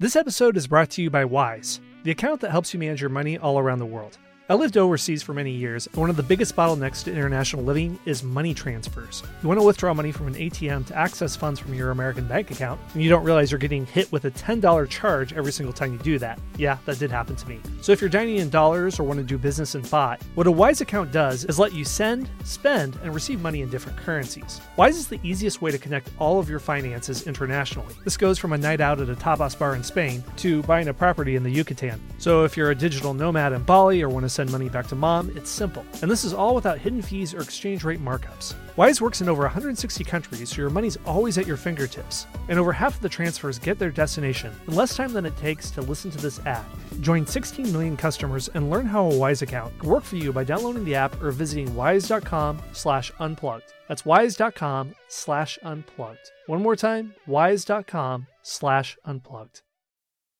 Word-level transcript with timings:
This 0.00 0.16
episode 0.16 0.56
is 0.56 0.66
brought 0.66 0.88
to 0.92 1.02
you 1.02 1.10
by 1.10 1.26
Wise, 1.26 1.78
the 2.04 2.10
account 2.10 2.40
that 2.40 2.52
helps 2.52 2.72
you 2.72 2.80
manage 2.80 3.02
your 3.02 3.10
money 3.10 3.36
all 3.36 3.58
around 3.58 3.80
the 3.80 3.84
world. 3.84 4.16
I 4.50 4.54
lived 4.54 4.76
overseas 4.76 5.22
for 5.22 5.32
many 5.32 5.52
years, 5.52 5.86
and 5.86 5.94
one 5.94 6.10
of 6.10 6.16
the 6.16 6.24
biggest 6.24 6.56
bottlenecks 6.56 7.04
to 7.04 7.12
international 7.12 7.62
living 7.62 7.96
is 8.04 8.24
money 8.24 8.52
transfers. 8.52 9.22
You 9.42 9.48
want 9.48 9.60
to 9.60 9.64
withdraw 9.64 9.94
money 9.94 10.10
from 10.10 10.26
an 10.26 10.34
ATM 10.34 10.88
to 10.88 10.98
access 10.98 11.36
funds 11.36 11.60
from 11.60 11.72
your 11.72 11.92
American 11.92 12.26
bank 12.26 12.50
account, 12.50 12.80
and 12.92 13.00
you 13.00 13.08
don't 13.08 13.22
realize 13.22 13.52
you're 13.52 13.60
getting 13.60 13.86
hit 13.86 14.10
with 14.10 14.24
a 14.24 14.30
$10 14.32 14.88
charge 14.88 15.32
every 15.34 15.52
single 15.52 15.72
time 15.72 15.92
you 15.92 16.00
do 16.00 16.18
that. 16.18 16.40
Yeah, 16.58 16.78
that 16.86 16.98
did 16.98 17.12
happen 17.12 17.36
to 17.36 17.48
me. 17.48 17.60
So 17.80 17.92
if 17.92 18.00
you're 18.00 18.10
dining 18.10 18.38
in 18.38 18.50
dollars 18.50 18.98
or 18.98 19.04
want 19.04 19.20
to 19.20 19.24
do 19.24 19.38
business 19.38 19.76
in 19.76 19.82
baht, 19.82 20.20
what 20.34 20.48
a 20.48 20.50
Wise 20.50 20.80
account 20.80 21.12
does 21.12 21.44
is 21.44 21.60
let 21.60 21.72
you 21.72 21.84
send, 21.84 22.28
spend, 22.42 22.98
and 23.04 23.14
receive 23.14 23.40
money 23.40 23.62
in 23.62 23.70
different 23.70 23.98
currencies. 23.98 24.60
Wise 24.76 24.96
is 24.96 25.06
the 25.06 25.20
easiest 25.22 25.62
way 25.62 25.70
to 25.70 25.78
connect 25.78 26.10
all 26.18 26.40
of 26.40 26.50
your 26.50 26.58
finances 26.58 27.24
internationally. 27.28 27.94
This 28.02 28.16
goes 28.16 28.36
from 28.36 28.52
a 28.52 28.58
night 28.58 28.80
out 28.80 29.00
at 29.00 29.10
a 29.10 29.14
tapas 29.14 29.56
bar 29.56 29.76
in 29.76 29.84
Spain 29.84 30.24
to 30.38 30.64
buying 30.64 30.88
a 30.88 30.94
property 30.94 31.36
in 31.36 31.44
the 31.44 31.50
Yucatan. 31.50 32.00
So 32.18 32.42
if 32.42 32.56
you're 32.56 32.72
a 32.72 32.74
digital 32.74 33.14
nomad 33.14 33.52
in 33.52 33.62
Bali 33.62 34.02
or 34.02 34.08
want 34.08 34.24
to 34.24 34.39
send 34.40 34.50
money 34.50 34.70
back 34.70 34.86
to 34.86 34.94
mom, 34.94 35.30
it's 35.36 35.50
simple. 35.50 35.84
And 36.00 36.10
this 36.10 36.24
is 36.24 36.32
all 36.32 36.54
without 36.54 36.78
hidden 36.78 37.02
fees 37.02 37.34
or 37.34 37.42
exchange 37.42 37.84
rate 37.84 38.02
markups. 38.02 38.54
Wise 38.74 38.98
works 38.98 39.20
in 39.20 39.28
over 39.28 39.42
160 39.42 40.02
countries, 40.04 40.48
so 40.48 40.62
your 40.62 40.70
money's 40.70 40.96
always 41.04 41.36
at 41.36 41.46
your 41.46 41.58
fingertips. 41.58 42.26
And 42.48 42.58
over 42.58 42.72
half 42.72 42.96
of 42.96 43.02
the 43.02 43.08
transfers 43.10 43.58
get 43.58 43.78
their 43.78 43.90
destination 43.90 44.50
in 44.66 44.74
less 44.74 44.96
time 44.96 45.12
than 45.12 45.26
it 45.26 45.36
takes 45.36 45.70
to 45.72 45.82
listen 45.82 46.10
to 46.12 46.16
this 46.16 46.40
ad. 46.46 46.64
Join 47.02 47.26
16 47.26 47.70
million 47.70 47.98
customers 47.98 48.48
and 48.54 48.70
learn 48.70 48.86
how 48.86 49.10
a 49.10 49.14
Wise 49.14 49.42
account 49.42 49.78
can 49.78 49.90
work 49.90 50.04
for 50.04 50.16
you 50.16 50.32
by 50.32 50.42
downloading 50.42 50.86
the 50.86 50.94
app 50.94 51.20
or 51.20 51.32
visiting 51.32 51.74
wise.com 51.74 52.62
slash 52.72 53.12
unplugged. 53.18 53.74
That's 53.88 54.06
wise.com 54.06 54.94
slash 55.08 55.58
unplugged. 55.62 56.30
One 56.46 56.62
more 56.62 56.76
time, 56.76 57.12
wise.com 57.26 58.26
slash 58.42 58.96
unplugged. 59.04 59.60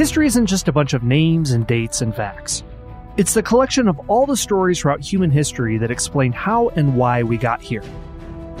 History 0.00 0.26
isn't 0.26 0.46
just 0.46 0.66
a 0.66 0.72
bunch 0.72 0.94
of 0.94 1.02
names 1.02 1.50
and 1.50 1.66
dates 1.66 2.00
and 2.00 2.16
facts. 2.16 2.62
It's 3.18 3.34
the 3.34 3.42
collection 3.42 3.86
of 3.86 4.00
all 4.08 4.24
the 4.24 4.34
stories 4.34 4.80
throughout 4.80 5.02
human 5.02 5.30
history 5.30 5.76
that 5.76 5.90
explain 5.90 6.32
how 6.32 6.70
and 6.70 6.96
why 6.96 7.22
we 7.22 7.36
got 7.36 7.60
here. 7.60 7.84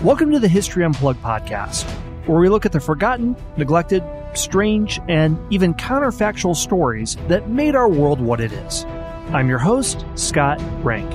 Welcome 0.02 0.30
to 0.32 0.38
the 0.38 0.48
History 0.48 0.84
Unplugged 0.84 1.22
podcast, 1.22 1.84
where 2.26 2.38
we 2.38 2.50
look 2.50 2.66
at 2.66 2.72
the 2.72 2.80
forgotten, 2.80 3.34
neglected, 3.56 4.04
strange, 4.34 5.00
and 5.08 5.38
even 5.50 5.72
counterfactual 5.72 6.54
stories 6.54 7.16
that 7.28 7.48
made 7.48 7.74
our 7.74 7.88
world 7.88 8.20
what 8.20 8.40
it 8.40 8.52
is. 8.52 8.84
I'm 9.32 9.48
your 9.48 9.60
host, 9.60 10.04
Scott 10.16 10.60
Rank. 10.84 11.10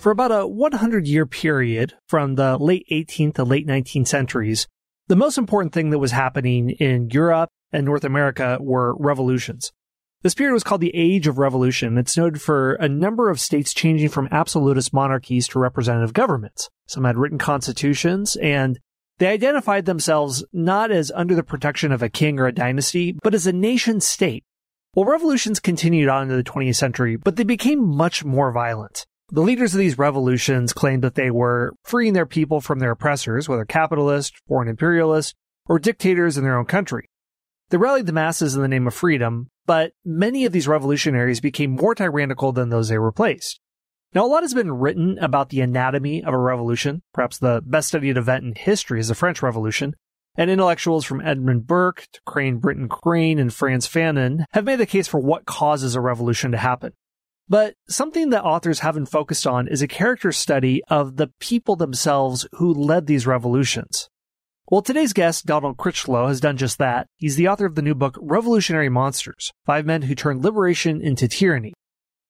For 0.00 0.10
about 0.10 0.32
a 0.32 0.46
100 0.46 1.06
year 1.06 1.26
period 1.26 1.92
from 2.08 2.36
the 2.36 2.56
late 2.56 2.86
18th 2.90 3.34
to 3.34 3.44
late 3.44 3.66
19th 3.66 4.08
centuries, 4.08 4.66
the 5.08 5.16
most 5.16 5.36
important 5.36 5.74
thing 5.74 5.90
that 5.90 5.98
was 5.98 6.12
happening 6.12 6.70
in 6.70 7.10
Europe 7.10 7.50
and 7.70 7.84
North 7.84 8.04
America 8.04 8.56
were 8.62 8.96
revolutions. 8.96 9.72
This 10.22 10.32
period 10.32 10.54
was 10.54 10.64
called 10.64 10.80
the 10.80 10.94
Age 10.94 11.26
of 11.26 11.36
Revolution. 11.36 11.98
It's 11.98 12.16
noted 12.16 12.40
for 12.40 12.76
a 12.76 12.88
number 12.88 13.28
of 13.28 13.38
states 13.38 13.74
changing 13.74 14.08
from 14.08 14.28
absolutist 14.30 14.94
monarchies 14.94 15.46
to 15.48 15.58
representative 15.58 16.14
governments. 16.14 16.70
Some 16.88 17.04
had 17.04 17.18
written 17.18 17.36
constitutions 17.36 18.36
and 18.36 18.78
they 19.18 19.26
identified 19.26 19.84
themselves 19.84 20.42
not 20.50 20.90
as 20.90 21.12
under 21.14 21.34
the 21.34 21.42
protection 21.42 21.92
of 21.92 22.02
a 22.02 22.08
king 22.08 22.40
or 22.40 22.46
a 22.46 22.54
dynasty, 22.54 23.18
but 23.22 23.34
as 23.34 23.46
a 23.46 23.52
nation 23.52 24.00
state. 24.00 24.44
Well, 24.94 25.04
revolutions 25.04 25.60
continued 25.60 26.08
on 26.08 26.22
into 26.22 26.36
the 26.36 26.42
20th 26.42 26.76
century, 26.76 27.16
but 27.16 27.36
they 27.36 27.44
became 27.44 27.86
much 27.86 28.24
more 28.24 28.50
violent. 28.50 29.04
The 29.32 29.42
leaders 29.42 29.74
of 29.74 29.78
these 29.78 29.96
revolutions 29.96 30.72
claimed 30.72 31.04
that 31.04 31.14
they 31.14 31.30
were 31.30 31.72
freeing 31.84 32.14
their 32.14 32.26
people 32.26 32.60
from 32.60 32.80
their 32.80 32.90
oppressors, 32.90 33.48
whether 33.48 33.64
capitalist, 33.64 34.34
foreign 34.48 34.68
imperialist, 34.68 35.36
or 35.66 35.78
dictators 35.78 36.36
in 36.36 36.42
their 36.42 36.58
own 36.58 36.64
country. 36.64 37.08
They 37.68 37.76
rallied 37.76 38.06
the 38.06 38.12
masses 38.12 38.56
in 38.56 38.62
the 38.62 38.66
name 38.66 38.88
of 38.88 38.94
freedom, 38.94 39.48
but 39.66 39.92
many 40.04 40.44
of 40.44 40.52
these 40.52 40.66
revolutionaries 40.66 41.40
became 41.40 41.70
more 41.70 41.94
tyrannical 41.94 42.50
than 42.50 42.70
those 42.70 42.88
they 42.88 42.98
replaced. 42.98 43.60
Now, 44.12 44.26
a 44.26 44.26
lot 44.26 44.42
has 44.42 44.52
been 44.52 44.72
written 44.72 45.16
about 45.20 45.50
the 45.50 45.60
anatomy 45.60 46.24
of 46.24 46.34
a 46.34 46.38
revolution. 46.38 47.02
Perhaps 47.14 47.38
the 47.38 47.62
best 47.64 47.86
studied 47.86 48.16
event 48.16 48.42
in 48.42 48.54
history 48.56 48.98
is 48.98 49.06
the 49.06 49.14
French 49.14 49.40
Revolution. 49.40 49.94
And 50.34 50.50
intellectuals 50.50 51.04
from 51.04 51.20
Edmund 51.20 51.68
Burke 51.68 52.08
to 52.12 52.20
Crane 52.26 52.58
Brinton 52.58 52.88
Crane 52.88 53.38
and 53.38 53.54
Frantz 53.54 53.86
Fanon 53.86 54.44
have 54.52 54.64
made 54.64 54.80
the 54.80 54.86
case 54.86 55.06
for 55.06 55.20
what 55.20 55.44
causes 55.44 55.94
a 55.94 56.00
revolution 56.00 56.50
to 56.50 56.58
happen. 56.58 56.92
But 57.50 57.74
something 57.88 58.30
that 58.30 58.44
authors 58.44 58.78
haven't 58.78 59.06
focused 59.06 59.44
on 59.44 59.66
is 59.66 59.82
a 59.82 59.88
character 59.88 60.30
study 60.30 60.82
of 60.86 61.16
the 61.16 61.32
people 61.40 61.74
themselves 61.74 62.46
who 62.52 62.72
led 62.72 63.08
these 63.08 63.26
revolutions. 63.26 64.08
Well, 64.70 64.82
today's 64.82 65.12
guest, 65.12 65.46
Donald 65.46 65.76
Critchlow, 65.76 66.28
has 66.28 66.40
done 66.40 66.56
just 66.56 66.78
that. 66.78 67.08
He's 67.16 67.34
the 67.34 67.48
author 67.48 67.66
of 67.66 67.74
the 67.74 67.82
new 67.82 67.96
book, 67.96 68.16
Revolutionary 68.20 68.88
Monsters 68.88 69.50
Five 69.66 69.84
Men 69.84 70.02
Who 70.02 70.14
Turned 70.14 70.44
Liberation 70.44 71.02
into 71.02 71.26
Tyranny. 71.26 71.74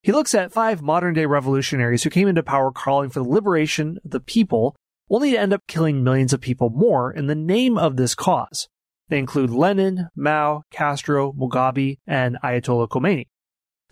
He 0.03 0.11
looks 0.11 0.35
at 0.35 0.55
five 0.55 0.81
modern 0.81 1.13
day 1.13 1.27
revolutionaries 1.27 2.03
who 2.03 2.09
came 2.09 2.27
into 2.27 2.43
power 2.43 2.73
calling 2.73 3.11
for 3.11 3.23
the 3.23 3.29
liberation 3.29 3.99
of 4.03 4.13
the 4.13 4.21
people, 4.21 4.75
only 5.11 5.33
to 5.33 5.39
end 5.39 5.53
up 5.53 5.61
killing 5.69 6.03
millions 6.03 6.33
of 6.33 6.41
people 6.41 6.71
more 6.71 7.13
in 7.13 7.27
the 7.27 7.35
name 7.35 7.77
of 7.77 7.97
this 7.97 8.15
cause. 8.15 8.69
They 9.11 9.19
include 9.19 9.51
Lenin, 9.51 10.09
Mao, 10.17 10.63
Castro, 10.71 11.35
Mugabe, 11.35 11.99
and 12.07 12.39
Ayatollah 12.43 12.89
Khomeini. 12.89 13.27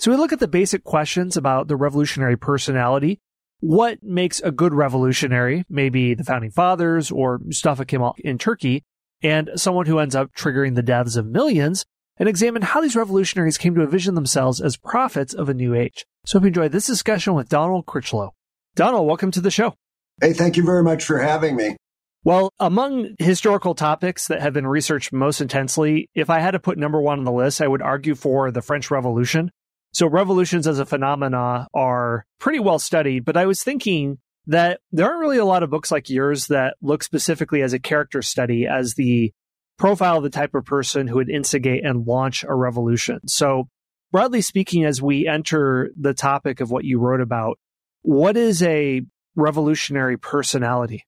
So 0.00 0.12
we 0.12 0.16
look 0.16 0.32
at 0.32 0.38
the 0.38 0.46
basic 0.46 0.84
questions 0.84 1.36
about 1.36 1.66
the 1.66 1.74
revolutionary 1.74 2.36
personality. 2.36 3.20
What 3.58 4.00
makes 4.00 4.38
a 4.40 4.52
good 4.52 4.72
revolutionary? 4.72 5.64
Maybe 5.68 6.14
the 6.14 6.22
founding 6.22 6.52
fathers 6.52 7.10
or 7.10 7.38
Mustafa 7.38 7.84
Kemal 7.84 8.14
in 8.20 8.38
Turkey 8.38 8.84
and 9.24 9.50
someone 9.56 9.86
who 9.86 9.98
ends 9.98 10.14
up 10.14 10.32
triggering 10.32 10.76
the 10.76 10.84
deaths 10.84 11.16
of 11.16 11.26
millions 11.26 11.84
and 12.16 12.28
examine 12.28 12.62
how 12.62 12.80
these 12.80 12.94
revolutionaries 12.94 13.58
came 13.58 13.74
to 13.74 13.82
envision 13.82 14.14
themselves 14.14 14.60
as 14.60 14.76
prophets 14.76 15.34
of 15.34 15.48
a 15.48 15.54
new 15.54 15.74
age. 15.74 16.06
So 16.24 16.38
hope 16.38 16.44
you 16.44 16.48
enjoyed 16.48 16.70
this 16.70 16.86
discussion 16.86 17.34
with 17.34 17.48
Donald 17.48 17.86
Critchlow. 17.86 18.34
Donald, 18.76 19.04
welcome 19.04 19.32
to 19.32 19.40
the 19.40 19.50
show. 19.50 19.74
Hey, 20.20 20.32
thank 20.32 20.56
you 20.56 20.64
very 20.64 20.84
much 20.84 21.04
for 21.04 21.18
having 21.18 21.56
me. 21.56 21.76
Well, 22.22 22.52
among 22.60 23.16
historical 23.18 23.74
topics 23.74 24.28
that 24.28 24.42
have 24.42 24.52
been 24.52 24.66
researched 24.66 25.12
most 25.12 25.40
intensely, 25.40 26.08
if 26.14 26.30
I 26.30 26.38
had 26.38 26.52
to 26.52 26.60
put 26.60 26.78
number 26.78 27.00
one 27.00 27.18
on 27.18 27.24
the 27.24 27.32
list, 27.32 27.60
I 27.60 27.66
would 27.66 27.82
argue 27.82 28.14
for 28.14 28.52
the 28.52 28.62
French 28.62 28.92
Revolution. 28.92 29.50
So 29.92 30.06
revolutions 30.06 30.66
as 30.66 30.78
a 30.78 30.86
phenomena 30.86 31.66
are 31.74 32.24
pretty 32.38 32.60
well 32.60 32.78
studied, 32.78 33.24
but 33.24 33.36
I 33.36 33.46
was 33.46 33.62
thinking 33.62 34.18
that 34.46 34.80
there 34.92 35.06
aren't 35.06 35.20
really 35.20 35.38
a 35.38 35.44
lot 35.44 35.62
of 35.62 35.70
books 35.70 35.90
like 35.90 36.08
yours 36.08 36.46
that 36.46 36.76
look 36.80 37.02
specifically 37.02 37.62
as 37.62 37.72
a 37.72 37.78
character 37.78 38.22
study 38.22 38.66
as 38.66 38.94
the 38.94 39.32
profile 39.78 40.16
of 40.18 40.22
the 40.22 40.30
type 40.30 40.54
of 40.54 40.64
person 40.64 41.06
who 41.06 41.16
would 41.16 41.30
instigate 41.30 41.84
and 41.84 42.06
launch 42.06 42.44
a 42.44 42.54
revolution. 42.54 43.20
So 43.28 43.68
broadly 44.10 44.40
speaking, 44.40 44.84
as 44.84 45.02
we 45.02 45.26
enter 45.26 45.90
the 45.98 46.14
topic 46.14 46.60
of 46.60 46.70
what 46.70 46.84
you 46.84 46.98
wrote 46.98 47.20
about, 47.20 47.58
what 48.02 48.36
is 48.36 48.62
a 48.62 49.02
revolutionary 49.36 50.16
personality? 50.16 51.04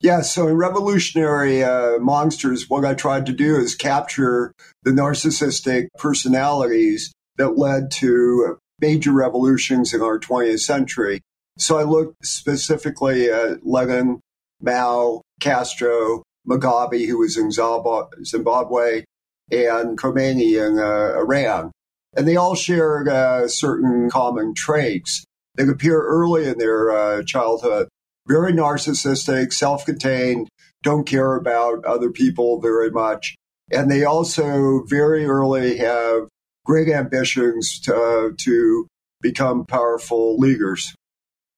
Yeah, 0.00 0.20
so 0.20 0.46
in 0.46 0.54
Revolutionary 0.54 1.64
uh, 1.64 1.98
Monsters, 1.98 2.68
what 2.68 2.84
I 2.84 2.94
tried 2.94 3.26
to 3.26 3.32
do 3.32 3.56
is 3.56 3.74
capture 3.74 4.52
the 4.84 4.92
narcissistic 4.92 5.88
personalities 5.98 7.12
that 7.38 7.56
led 7.56 7.90
to 7.92 8.58
major 8.80 9.12
revolutions 9.12 9.94
in 9.94 10.02
our 10.02 10.18
20th 10.18 10.60
century. 10.60 11.20
So 11.56 11.78
I 11.78 11.82
looked 11.82 12.24
specifically 12.24 13.30
at 13.30 13.66
Lenin, 13.66 14.20
Mao, 14.60 15.22
Castro, 15.40 16.22
Mugabe, 16.48 17.06
who 17.06 17.18
was 17.18 17.36
in 17.36 17.50
Zimbabwe, 17.50 19.04
and 19.50 19.98
Khomeini 19.98 20.64
in 20.64 20.78
uh, 20.78 21.18
Iran. 21.18 21.72
And 22.16 22.26
they 22.26 22.36
all 22.36 22.54
shared 22.54 23.08
uh, 23.08 23.48
certain 23.48 24.10
common 24.10 24.54
traits 24.54 25.24
that 25.56 25.68
appear 25.68 26.00
early 26.00 26.46
in 26.46 26.58
their 26.58 26.90
uh, 26.90 27.22
childhood 27.24 27.88
very 28.28 28.52
narcissistic, 28.52 29.52
self 29.52 29.86
contained, 29.86 30.48
don't 30.82 31.06
care 31.06 31.34
about 31.34 31.84
other 31.84 32.10
people 32.10 32.60
very 32.60 32.90
much. 32.90 33.34
And 33.72 33.90
they 33.90 34.04
also 34.04 34.84
very 34.86 35.24
early 35.24 35.78
have 35.78 36.28
great 36.68 36.90
ambitions 36.90 37.80
to, 37.80 37.96
uh, 37.96 38.28
to 38.36 38.86
become 39.22 39.64
powerful 39.64 40.36
leaguers. 40.36 40.94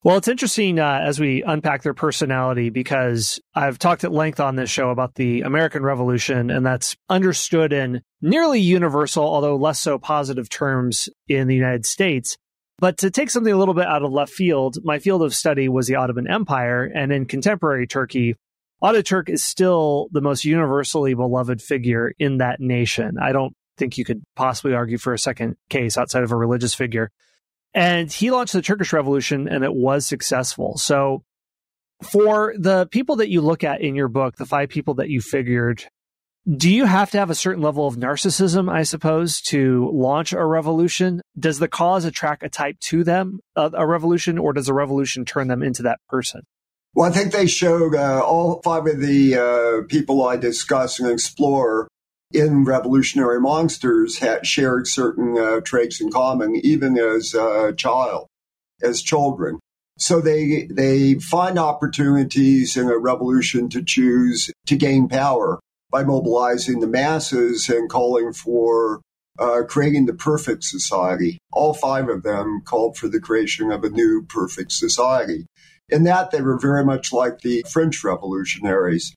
Well, 0.02 0.16
it's 0.16 0.28
interesting 0.28 0.78
uh, 0.78 1.00
as 1.02 1.20
we 1.20 1.42
unpack 1.42 1.82
their 1.82 1.92
personality 1.92 2.70
because 2.70 3.38
I've 3.54 3.78
talked 3.78 4.04
at 4.04 4.12
length 4.12 4.40
on 4.40 4.56
this 4.56 4.70
show 4.70 4.88
about 4.88 5.16
the 5.16 5.42
American 5.42 5.82
Revolution, 5.82 6.50
and 6.50 6.64
that's 6.64 6.96
understood 7.10 7.74
in 7.74 8.00
nearly 8.22 8.60
universal, 8.60 9.24
although 9.24 9.56
less 9.56 9.78
so 9.78 9.98
positive 9.98 10.48
terms 10.48 11.10
in 11.28 11.48
the 11.48 11.56
United 11.56 11.84
States. 11.84 12.38
But 12.78 12.96
to 12.98 13.10
take 13.10 13.28
something 13.28 13.52
a 13.52 13.58
little 13.58 13.74
bit 13.74 13.86
out 13.86 14.02
of 14.02 14.10
left 14.10 14.32
field, 14.32 14.78
my 14.84 15.00
field 15.00 15.22
of 15.22 15.34
study 15.34 15.68
was 15.68 15.86
the 15.86 15.96
Ottoman 15.96 16.30
Empire. 16.30 16.84
And 16.84 17.12
in 17.12 17.26
contemporary 17.26 17.86
Turkey, 17.86 18.36
Ataturk 18.82 19.28
is 19.28 19.44
still 19.44 20.08
the 20.12 20.22
most 20.22 20.46
universally 20.46 21.12
beloved 21.12 21.60
figure 21.60 22.14
in 22.18 22.38
that 22.38 22.58
nation. 22.58 23.18
I 23.20 23.32
don't 23.32 23.54
think 23.80 23.98
you 23.98 24.04
could 24.04 24.22
possibly 24.36 24.74
argue 24.74 24.98
for 24.98 25.12
a 25.12 25.18
second 25.18 25.56
case 25.68 25.98
outside 25.98 26.22
of 26.22 26.30
a 26.30 26.36
religious 26.36 26.74
figure. 26.74 27.10
And 27.74 28.12
he 28.12 28.30
launched 28.30 28.52
the 28.52 28.62
Turkish 28.62 28.92
Revolution 28.92 29.48
and 29.48 29.64
it 29.64 29.74
was 29.74 30.06
successful. 30.06 30.76
So 30.76 31.24
for 32.02 32.54
the 32.58 32.86
people 32.86 33.16
that 33.16 33.30
you 33.30 33.40
look 33.40 33.64
at 33.64 33.80
in 33.80 33.94
your 33.94 34.08
book, 34.08 34.36
the 34.36 34.46
five 34.46 34.68
people 34.68 34.94
that 34.94 35.08
you 35.08 35.20
figured 35.20 35.84
do 36.56 36.70
you 36.70 36.86
have 36.86 37.10
to 37.10 37.18
have 37.18 37.28
a 37.28 37.34
certain 37.34 37.62
level 37.62 37.86
of 37.86 37.96
narcissism, 37.96 38.72
I 38.72 38.82
suppose, 38.84 39.42
to 39.42 39.90
launch 39.92 40.32
a 40.32 40.44
revolution? 40.44 41.20
Does 41.38 41.58
the 41.58 41.68
cause 41.68 42.06
attract 42.06 42.42
a 42.42 42.48
type 42.48 42.78
to 42.88 43.04
them, 43.04 43.40
a, 43.56 43.70
a 43.74 43.86
revolution, 43.86 44.38
or 44.38 44.54
does 44.54 44.68
a 44.68 44.74
revolution 44.74 45.26
turn 45.26 45.48
them 45.48 45.62
into 45.62 45.82
that 45.82 46.00
person? 46.08 46.40
Well, 46.94 47.08
I 47.08 47.12
think 47.12 47.32
they 47.32 47.46
showed 47.46 47.94
uh, 47.94 48.22
all 48.24 48.62
five 48.62 48.86
of 48.86 49.00
the 49.00 49.36
uh, 49.36 49.86
people 49.88 50.26
I 50.26 50.36
discuss 50.36 50.98
and 50.98 51.10
explore 51.10 51.88
in 52.32 52.64
Revolutionary 52.64 53.40
Monsters 53.40 54.18
had 54.18 54.46
shared 54.46 54.86
certain 54.86 55.36
uh, 55.36 55.60
traits 55.60 56.00
in 56.00 56.10
common, 56.10 56.56
even 56.56 56.98
as 56.98 57.34
a 57.34 57.72
child, 57.76 58.28
as 58.82 59.02
children. 59.02 59.58
So 59.98 60.20
they 60.20 60.66
they 60.70 61.14
find 61.14 61.58
opportunities 61.58 62.76
in 62.76 62.88
a 62.88 62.96
revolution 62.98 63.68
to 63.70 63.82
choose 63.82 64.50
to 64.66 64.76
gain 64.76 65.08
power 65.08 65.60
by 65.90 66.04
mobilizing 66.04 66.80
the 66.80 66.86
masses 66.86 67.68
and 67.68 67.90
calling 67.90 68.32
for 68.32 69.00
uh, 69.38 69.62
creating 69.68 70.06
the 70.06 70.14
perfect 70.14 70.64
society. 70.64 71.38
All 71.52 71.74
five 71.74 72.08
of 72.08 72.22
them 72.22 72.62
called 72.64 72.96
for 72.96 73.08
the 73.08 73.20
creation 73.20 73.70
of 73.72 73.84
a 73.84 73.90
new 73.90 74.24
perfect 74.28 74.72
society. 74.72 75.46
In 75.88 76.04
that, 76.04 76.30
they 76.30 76.40
were 76.40 76.58
very 76.58 76.84
much 76.84 77.12
like 77.12 77.40
the 77.40 77.64
French 77.68 78.04
revolutionaries. 78.04 79.12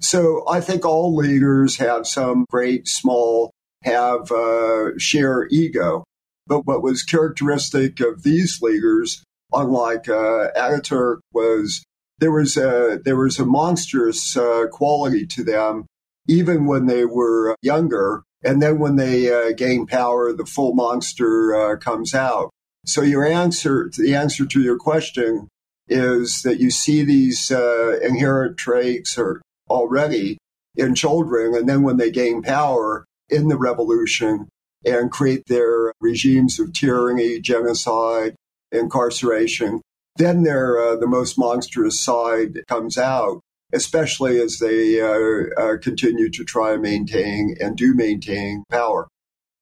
So 0.00 0.44
I 0.48 0.60
think 0.60 0.84
all 0.84 1.14
leaders 1.14 1.78
have 1.78 2.06
some 2.06 2.44
great, 2.50 2.86
small, 2.86 3.50
have 3.82 4.30
uh, 4.30 4.96
share 4.98 5.48
ego. 5.50 6.04
But 6.46 6.66
what 6.66 6.82
was 6.82 7.02
characteristic 7.02 8.00
of 8.00 8.22
these 8.22 8.62
leaders, 8.62 9.22
unlike 9.52 10.08
uh, 10.08 10.48
Ataturk, 10.56 11.18
was 11.32 11.82
there 12.18 12.32
was 12.32 12.56
a 12.56 12.98
there 13.04 13.16
was 13.16 13.38
a 13.38 13.46
monstrous 13.46 14.36
uh, 14.36 14.66
quality 14.70 15.26
to 15.26 15.44
them 15.44 15.86
even 16.28 16.66
when 16.66 16.86
they 16.86 17.04
were 17.04 17.56
younger. 17.62 18.22
And 18.44 18.62
then 18.62 18.78
when 18.78 18.96
they 18.96 19.32
uh, 19.32 19.52
gain 19.56 19.86
power, 19.86 20.32
the 20.32 20.46
full 20.46 20.74
monster 20.74 21.54
uh, 21.54 21.76
comes 21.76 22.14
out. 22.14 22.50
So 22.86 23.02
your 23.02 23.26
answer, 23.26 23.90
the 23.96 24.14
answer 24.14 24.46
to 24.46 24.60
your 24.60 24.78
question 24.78 25.48
is 25.88 26.42
that 26.42 26.60
you 26.60 26.70
see 26.70 27.02
these 27.02 27.50
uh, 27.50 27.98
inherent 28.00 28.56
traits 28.58 29.18
or 29.18 29.40
already 29.70 30.38
in 30.76 30.94
children. 30.94 31.54
And 31.54 31.68
then 31.68 31.82
when 31.82 31.96
they 31.96 32.10
gain 32.10 32.42
power 32.42 33.04
in 33.28 33.48
the 33.48 33.56
revolution 33.56 34.48
and 34.84 35.10
create 35.10 35.44
their 35.46 35.92
regimes 36.00 36.58
of 36.60 36.72
tyranny, 36.72 37.40
genocide, 37.40 38.34
incarceration, 38.72 39.80
then 40.16 40.38
uh, 40.38 40.96
the 40.96 41.06
most 41.06 41.38
monstrous 41.38 42.00
side 42.00 42.60
comes 42.68 42.98
out 42.98 43.40
especially 43.72 44.40
as 44.40 44.58
they 44.58 45.00
uh, 45.00 45.60
uh, 45.60 45.76
continue 45.78 46.30
to 46.30 46.44
try 46.44 46.72
and 46.72 46.82
maintain 46.82 47.56
and 47.60 47.76
do 47.76 47.94
maintain 47.94 48.64
power. 48.70 49.08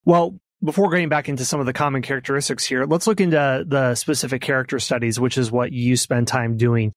Well, 0.05 0.39
before 0.63 0.91
getting 0.91 1.09
back 1.09 1.29
into 1.29 1.45
some 1.45 1.61
of 1.61 1.67
the 1.67 1.73
common 1.73 2.03
characteristics 2.03 2.65
here, 2.65 2.85
let's 2.85 3.07
look 3.07 3.21
into 3.21 3.65
the 3.67 3.95
specific 3.95 4.43
character 4.43 4.79
studies, 4.79 5.21
which 5.21 5.37
is 5.37 5.51
what 5.51 5.73
you 5.73 5.97
spend 5.97 6.29
time 6.29 6.57
doing. 6.57 6.93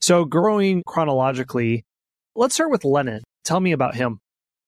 So, 0.00 0.24
growing 0.24 0.82
chronologically, 0.86 1.84
let's 2.34 2.54
start 2.54 2.70
with 2.70 2.84
Lenin. 2.84 3.22
Tell 3.44 3.60
me 3.60 3.72
about 3.72 3.94
him. 3.94 4.20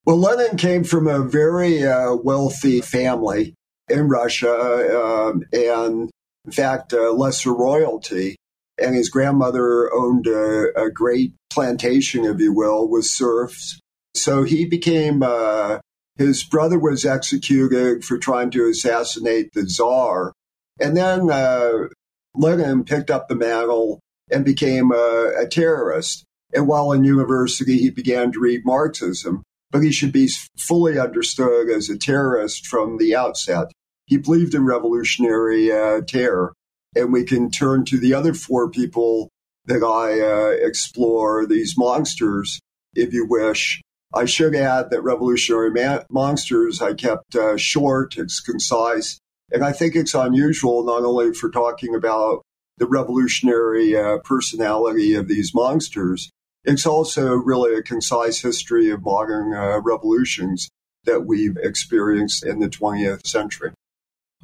Well, 0.05 0.19
Lenin 0.19 0.57
came 0.57 0.85
from 0.85 1.07
a 1.07 1.21
very 1.21 1.87
uh, 1.87 2.15
wealthy 2.15 2.81
family 2.81 3.55
in 3.89 4.09
Russia, 4.09 4.51
um, 4.51 5.45
and 5.53 6.11
in 6.45 6.53
fact, 6.53 6.93
uh, 6.93 7.13
lesser 7.13 7.55
royalty 7.55 8.37
and 8.79 8.95
his 8.95 9.11
grandmother 9.11 9.93
owned 9.95 10.27
a, 10.27 10.73
a 10.77 10.91
great 10.91 11.35
plantation, 11.51 12.25
if 12.25 12.41
you 12.41 12.53
will, 12.53 12.89
with 12.89 13.05
serfs. 13.05 13.79
So 14.15 14.43
he 14.43 14.67
became, 14.67 15.23
uh, 15.23 15.79
his 16.17 16.43
brother 16.43 16.79
was 16.79 17.05
executed 17.05 18.05
for 18.05 18.19
trying 18.19 18.51
to 18.53 18.69
assassinate 18.69 19.53
the 19.53 19.69
czar. 19.69 20.33
And 20.81 20.97
then 20.97 21.31
uh, 21.31 21.89
Lenin 22.35 22.85
picked 22.85 23.11
up 23.11 23.29
the 23.29 23.35
mantle 23.35 24.01
and 24.31 24.45
became 24.45 24.91
a, 24.91 25.33
a 25.39 25.47
terrorist. 25.47 26.25
And 26.55 26.67
while 26.67 26.93
in 26.93 27.05
university, 27.05 27.79
he 27.79 27.91
began 27.91 28.33
to 28.33 28.41
read 28.41 28.65
Marxism, 28.65 29.43
but 29.71 29.83
he 29.83 29.93
should 29.93 30.13
be 30.13 30.29
fully 30.59 30.99
understood 30.99 31.71
as 31.71 31.89
a 31.89 31.97
terrorist 31.97 32.67
from 32.67 32.99
the 32.99 33.17
outset. 33.17 33.73
He 34.07 34.19
believed 34.19 34.55
in 34.55 34.67
revolutionary 34.67 35.73
uh, 35.73 36.03
terror 36.07 36.53
and 36.95 37.13
we 37.13 37.25
can 37.25 37.51
turn 37.51 37.85
to 37.87 37.99
the 37.99 38.15
other 38.15 38.35
four 38.35 38.71
people 38.71 39.31
that 39.67 39.83
I 39.83 40.21
uh, 40.21 40.67
explore, 40.67 41.47
these 41.47 41.75
monsters, 41.79 42.61
if 42.95 43.13
you 43.13 43.27
wish. 43.29 43.81
I 44.15 44.27
should 44.27 44.55
add 44.55 44.91
that 44.91 45.03
Revolutionary 45.03 45.71
Monsters 46.11 46.83
I 46.83 46.93
kept 46.93 47.35
uh, 47.35 47.57
short, 47.57 48.19
it's 48.19 48.41
concise, 48.41 49.19
and 49.51 49.65
I 49.65 49.73
think 49.73 49.97
it's 49.97 50.15
unusual 50.15 50.85
not 50.85 51.03
only 51.03 51.33
for 51.33 51.51
talking 51.51 51.95
about 51.95 52.43
the 52.77 52.87
revolutionary 52.87 53.97
uh, 53.97 54.19
personality 54.19 55.15
of 55.15 55.29
these 55.29 55.55
monsters, 55.55 56.31
it's 56.65 56.87
also 56.87 57.33
really 57.33 57.75
a 57.75 57.83
concise 57.83 58.41
history 58.41 58.91
of 58.91 59.03
modern 59.03 59.55
uh, 59.55 59.81
revolutions 59.81 60.71
that 61.05 61.27
we've 61.27 61.57
experienced 61.57 62.45
in 62.45 62.61
the 62.61 62.69
20th 62.69 63.27
century. 63.27 63.73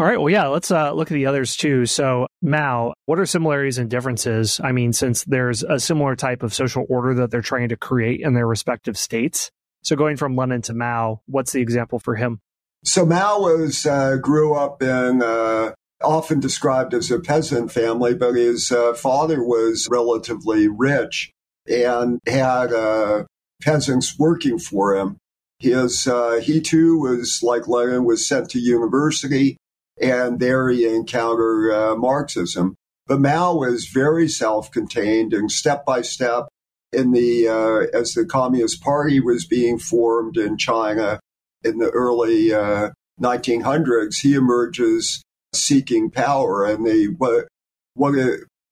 All 0.00 0.06
right. 0.06 0.18
Well, 0.18 0.30
yeah, 0.30 0.46
let's 0.46 0.70
uh, 0.70 0.92
look 0.92 1.10
at 1.10 1.14
the 1.14 1.26
others 1.26 1.56
too. 1.56 1.84
So, 1.84 2.28
Mao, 2.40 2.94
what 3.06 3.18
are 3.18 3.26
similarities 3.26 3.78
and 3.78 3.90
differences? 3.90 4.60
I 4.62 4.70
mean, 4.70 4.92
since 4.92 5.24
there's 5.24 5.64
a 5.64 5.80
similar 5.80 6.14
type 6.14 6.44
of 6.44 6.54
social 6.54 6.86
order 6.88 7.14
that 7.14 7.32
they're 7.32 7.42
trying 7.42 7.70
to 7.70 7.76
create 7.76 8.20
in 8.20 8.34
their 8.34 8.46
respective 8.46 8.96
states. 8.96 9.50
So, 9.82 9.96
going 9.96 10.16
from 10.16 10.36
Lenin 10.36 10.62
to 10.62 10.74
Mao, 10.74 11.20
what's 11.26 11.50
the 11.50 11.60
example 11.60 11.98
for 11.98 12.14
him? 12.14 12.40
So, 12.84 13.04
Mao 13.04 13.40
was 13.40 13.86
uh, 13.86 14.18
grew 14.18 14.54
up 14.54 14.82
in 14.84 15.20
uh, 15.20 15.72
often 16.00 16.38
described 16.38 16.94
as 16.94 17.10
a 17.10 17.18
peasant 17.18 17.72
family, 17.72 18.14
but 18.14 18.36
his 18.36 18.70
uh, 18.70 18.94
father 18.94 19.42
was 19.42 19.88
relatively 19.90 20.68
rich 20.68 21.32
and 21.68 22.20
had 22.26 22.72
uh, 22.72 23.24
peasants 23.62 24.18
working 24.18 24.58
for 24.58 24.96
him. 24.96 25.18
His 25.58 26.06
uh, 26.06 26.40
he 26.42 26.60
too 26.60 26.98
was 26.98 27.40
like 27.42 27.68
Lenin 27.68 28.04
was 28.04 28.26
sent 28.26 28.50
to 28.50 28.60
university 28.60 29.56
and 30.00 30.38
there 30.38 30.68
he 30.68 30.86
encountered 30.86 31.72
uh, 31.72 31.96
Marxism. 31.96 32.76
But 33.06 33.20
Mao 33.20 33.56
was 33.56 33.86
very 33.86 34.28
self-contained 34.28 35.32
and 35.32 35.50
step 35.50 35.84
by 35.84 36.02
step 36.02 36.48
in 36.92 37.12
the 37.12 37.48
uh, 37.48 37.98
as 37.98 38.14
the 38.14 38.24
Communist 38.24 38.82
Party 38.82 39.20
was 39.20 39.46
being 39.46 39.78
formed 39.78 40.36
in 40.36 40.56
China 40.56 41.20
in 41.64 41.78
the 41.78 41.90
early 41.90 42.52
uh, 42.52 42.90
1900s, 43.20 44.20
he 44.20 44.34
emerges 44.34 45.22
seeking 45.54 46.10
power, 46.10 46.64
and 46.64 46.86
the 46.86 47.14
what 47.18 47.48
what 47.94 48.14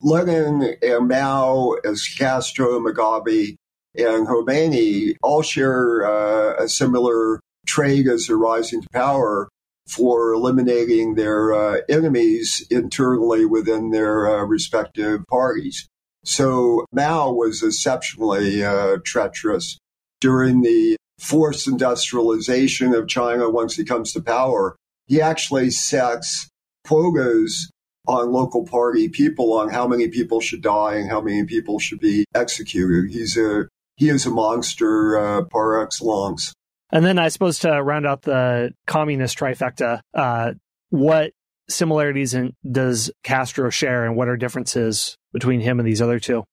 Lenin 0.02 0.76
and 0.82 1.08
Mao 1.08 1.76
as 1.84 2.06
Castro 2.06 2.78
Mugabe 2.80 3.56
and 3.94 4.26
Khomeini 4.26 5.16
all 5.22 5.42
share 5.42 6.04
uh, 6.06 6.62
a 6.62 6.68
similar 6.68 7.40
trait 7.66 8.06
as 8.06 8.26
they're 8.26 8.36
rising 8.36 8.82
to 8.82 8.88
power 8.92 9.48
for 9.88 10.32
eliminating 10.32 11.14
their 11.14 11.52
uh, 11.52 11.80
enemies 11.88 12.66
internally 12.70 13.44
within 13.44 13.90
their 13.90 14.28
uh, 14.28 14.44
respective 14.44 15.24
parties. 15.28 15.88
So 16.24 16.84
Mao 16.92 17.32
was 17.32 17.62
exceptionally 17.62 18.64
uh, 18.64 18.98
treacherous 19.04 19.78
during 20.20 20.62
the 20.62 20.96
forced 21.20 21.68
industrialization 21.68 22.94
of 22.94 23.08
China 23.08 23.48
once 23.48 23.76
he 23.76 23.84
comes 23.84 24.12
to 24.12 24.22
power. 24.22 24.76
He 25.06 25.20
actually 25.20 25.70
sets 25.70 26.48
quotas 26.84 27.70
on 28.06 28.30
local 28.30 28.64
party 28.64 29.08
people 29.08 29.52
on 29.54 29.68
how 29.68 29.86
many 29.86 30.08
people 30.08 30.40
should 30.40 30.62
die 30.62 30.94
and 30.94 31.10
how 31.10 31.20
many 31.20 31.44
people 31.44 31.78
should 31.78 32.00
be 32.00 32.24
executed. 32.34 33.10
He's 33.10 33.36
a 33.36 33.68
he 33.96 34.08
is 34.08 34.26
a 34.26 34.30
monster 34.30 35.18
uh, 35.18 35.44
par 35.44 35.82
excellence. 35.82 36.52
And 36.92 37.04
then 37.04 37.18
I 37.18 37.28
suppose 37.28 37.58
to 37.60 37.82
round 37.82 38.06
out 38.06 38.22
the 38.22 38.72
communist 38.86 39.38
trifecta, 39.38 40.00
uh, 40.14 40.52
what 40.90 41.32
similarities 41.68 42.34
in, 42.34 42.54
does 42.70 43.10
Castro 43.24 43.70
share 43.70 44.04
and 44.04 44.16
what 44.16 44.28
are 44.28 44.36
differences 44.36 45.16
between 45.32 45.60
him 45.60 45.80
and 45.80 45.88
these 45.88 46.00
other 46.00 46.20
two? 46.20 46.44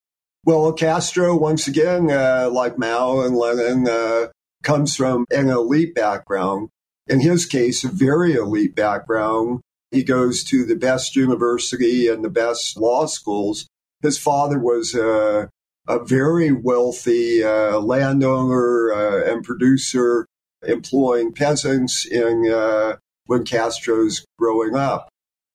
Well, 0.46 0.74
Castro, 0.74 1.38
once 1.38 1.68
again, 1.68 2.10
uh, 2.10 2.50
like 2.52 2.78
Mao 2.78 3.22
and 3.22 3.36
Lenin, 3.36 3.88
uh, 3.88 4.28
comes 4.64 4.96
from 4.96 5.26
an 5.32 5.50
elite 5.50 5.94
background. 5.94 6.70
In 7.08 7.20
his 7.20 7.46
case, 7.46 7.84
a 7.84 7.90
very 7.90 8.34
elite 8.34 8.76
background. 8.76 9.62
He 9.94 10.04
goes 10.04 10.44
to 10.46 10.66
the 10.66 10.76
best 10.76 11.16
university 11.16 12.08
and 12.08 12.26
the 12.26 12.30
best 12.30 12.76
law 12.78 13.06
schools. 13.06 13.68
His 14.02 14.18
father 14.18 14.58
was 14.58 14.96
a, 14.96 15.50
a 15.88 16.04
very 16.04 16.52
wealthy 16.52 17.44
uh, 17.44 17.80
landowner 17.80 18.92
uh, 18.92 19.32
and 19.32 19.44
producer 19.44 20.26
employing 20.68 21.32
peasants 21.32 22.08
in 22.08 22.52
uh, 22.52 22.96
when 23.28 23.46
Castro's 23.46 24.26
growing 24.40 24.76
up. 24.76 25.10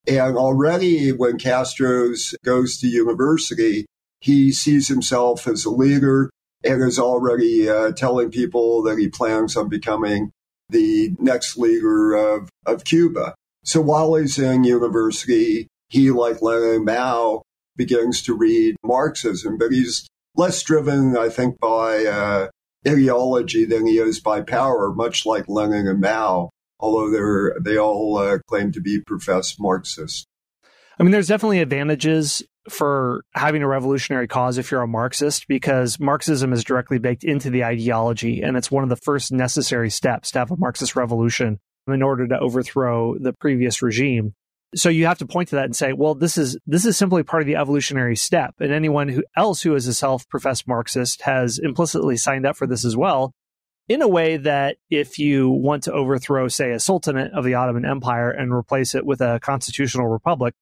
And 0.07 0.37
already 0.37 1.11
when 1.11 1.37
Castro's 1.37 2.33
goes 2.45 2.77
to 2.77 2.87
university, 2.87 3.85
he 4.21 4.53
sees 4.53 4.87
himself 4.87 5.47
as 5.47 5.65
a 5.65 5.69
leader 5.69 6.29
and 6.63 6.81
is 6.81 6.97
already 6.97 7.69
uh, 7.69 7.91
telling 7.91 8.31
people 8.31 8.83
that 8.83 8.97
he 8.97 9.09
plans 9.09 9.57
on 9.57 9.67
becoming 9.67 10.31
the 10.69 11.13
next 11.19 11.57
leader 11.57 12.13
of, 12.13 12.49
of 12.65 12.85
Cuba. 12.85 13.35
So 13.69 13.81
while 13.81 14.15
he's 14.15 14.39
in 14.39 14.63
university, 14.63 15.67
he, 15.89 16.09
like 16.09 16.41
Lenin 16.41 16.77
and 16.77 16.85
Mao, 16.85 17.43
begins 17.75 18.23
to 18.23 18.33
read 18.33 18.75
Marxism, 18.83 19.59
but 19.59 19.71
he's 19.71 20.07
less 20.35 20.63
driven, 20.63 21.15
I 21.15 21.29
think, 21.29 21.59
by 21.59 22.03
uh, 22.03 22.47
ideology 22.87 23.65
than 23.65 23.85
he 23.85 23.99
is 23.99 24.19
by 24.19 24.41
power, 24.41 24.91
much 24.91 25.23
like 25.23 25.47
Lenin 25.47 25.85
and 25.87 26.01
Mao, 26.01 26.49
although 26.79 27.51
they 27.63 27.77
all 27.77 28.17
uh, 28.17 28.39
claim 28.47 28.71
to 28.71 28.81
be 28.81 29.01
professed 29.05 29.61
Marxists. 29.61 30.25
I 30.99 31.03
mean, 31.03 31.11
there's 31.11 31.27
definitely 31.27 31.59
advantages 31.59 32.41
for 32.69 33.21
having 33.35 33.61
a 33.61 33.67
revolutionary 33.67 34.27
cause 34.27 34.57
if 34.57 34.71
you're 34.71 34.81
a 34.81 34.87
Marxist, 34.87 35.47
because 35.47 35.99
Marxism 35.99 36.53
is 36.53 36.63
directly 36.63 36.97
baked 36.97 37.23
into 37.23 37.51
the 37.51 37.65
ideology, 37.65 38.41
and 38.41 38.57
it's 38.57 38.71
one 38.71 38.81
of 38.81 38.89
the 38.89 38.95
first 38.95 39.31
necessary 39.31 39.91
steps 39.91 40.31
to 40.31 40.39
have 40.39 40.49
a 40.49 40.57
Marxist 40.57 40.95
revolution 40.95 41.59
in 41.91 42.01
order 42.01 42.27
to 42.27 42.39
overthrow 42.39 43.17
the 43.17 43.33
previous 43.33 43.81
regime. 43.81 44.33
So 44.75 44.89
you 44.89 45.07
have 45.07 45.17
to 45.17 45.25
point 45.25 45.49
to 45.49 45.55
that 45.55 45.65
and 45.65 45.75
say, 45.75 45.93
well, 45.93 46.13
this 46.13 46.37
is 46.37 46.57
this 46.67 46.85
is 46.85 46.95
simply 46.95 47.23
part 47.23 47.41
of 47.41 47.47
the 47.47 47.55
evolutionary 47.55 48.15
step, 48.15 48.53
and 48.59 48.71
anyone 48.71 49.07
who 49.09 49.23
else 49.35 49.63
who 49.63 49.73
is 49.73 49.87
a 49.87 49.93
self-professed 49.93 50.67
Marxist 50.67 51.23
has 51.23 51.57
implicitly 51.57 52.17
signed 52.17 52.45
up 52.45 52.55
for 52.55 52.67
this 52.67 52.85
as 52.85 52.95
well. 52.95 53.33
In 53.87 54.03
a 54.03 54.07
way 54.07 54.37
that 54.37 54.77
if 54.91 55.17
you 55.17 55.49
want 55.49 55.81
to 55.85 55.91
overthrow, 55.91 56.47
say, 56.47 56.71
a 56.71 56.79
sultanate 56.79 57.33
of 57.33 57.43
the 57.43 57.55
Ottoman 57.55 57.85
Empire 57.85 58.29
and 58.29 58.53
replace 58.53 58.93
it 58.93 59.03
with 59.03 59.19
a 59.19 59.39
constitutional 59.41 60.05
republic, 60.07 60.53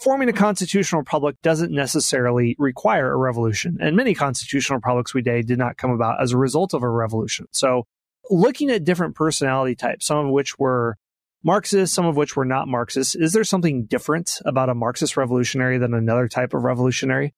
forming 0.00 0.28
a 0.28 0.32
constitutional 0.32 0.98
republic 0.98 1.36
doesn't 1.44 1.70
necessarily 1.70 2.56
require 2.58 3.12
a 3.12 3.16
revolution. 3.16 3.78
And 3.80 3.94
many 3.94 4.14
constitutional 4.14 4.78
republics 4.78 5.14
we 5.14 5.22
day 5.22 5.42
did 5.42 5.58
not 5.58 5.76
come 5.76 5.92
about 5.92 6.20
as 6.20 6.32
a 6.32 6.36
result 6.36 6.74
of 6.74 6.82
a 6.82 6.90
revolution. 6.90 7.46
So 7.52 7.86
looking 8.30 8.70
at 8.70 8.84
different 8.84 9.14
personality 9.14 9.74
types, 9.74 10.06
some 10.06 10.26
of 10.26 10.30
which 10.30 10.58
were 10.58 10.96
Marxists, 11.42 11.94
some 11.94 12.06
of 12.06 12.16
which 12.16 12.36
were 12.36 12.44
not 12.44 12.68
Marxists, 12.68 13.14
is 13.14 13.32
there 13.32 13.44
something 13.44 13.84
different 13.84 14.40
about 14.44 14.68
a 14.68 14.74
Marxist 14.74 15.16
revolutionary 15.16 15.78
than 15.78 15.94
another 15.94 16.28
type 16.28 16.54
of 16.54 16.64
revolutionary? 16.64 17.34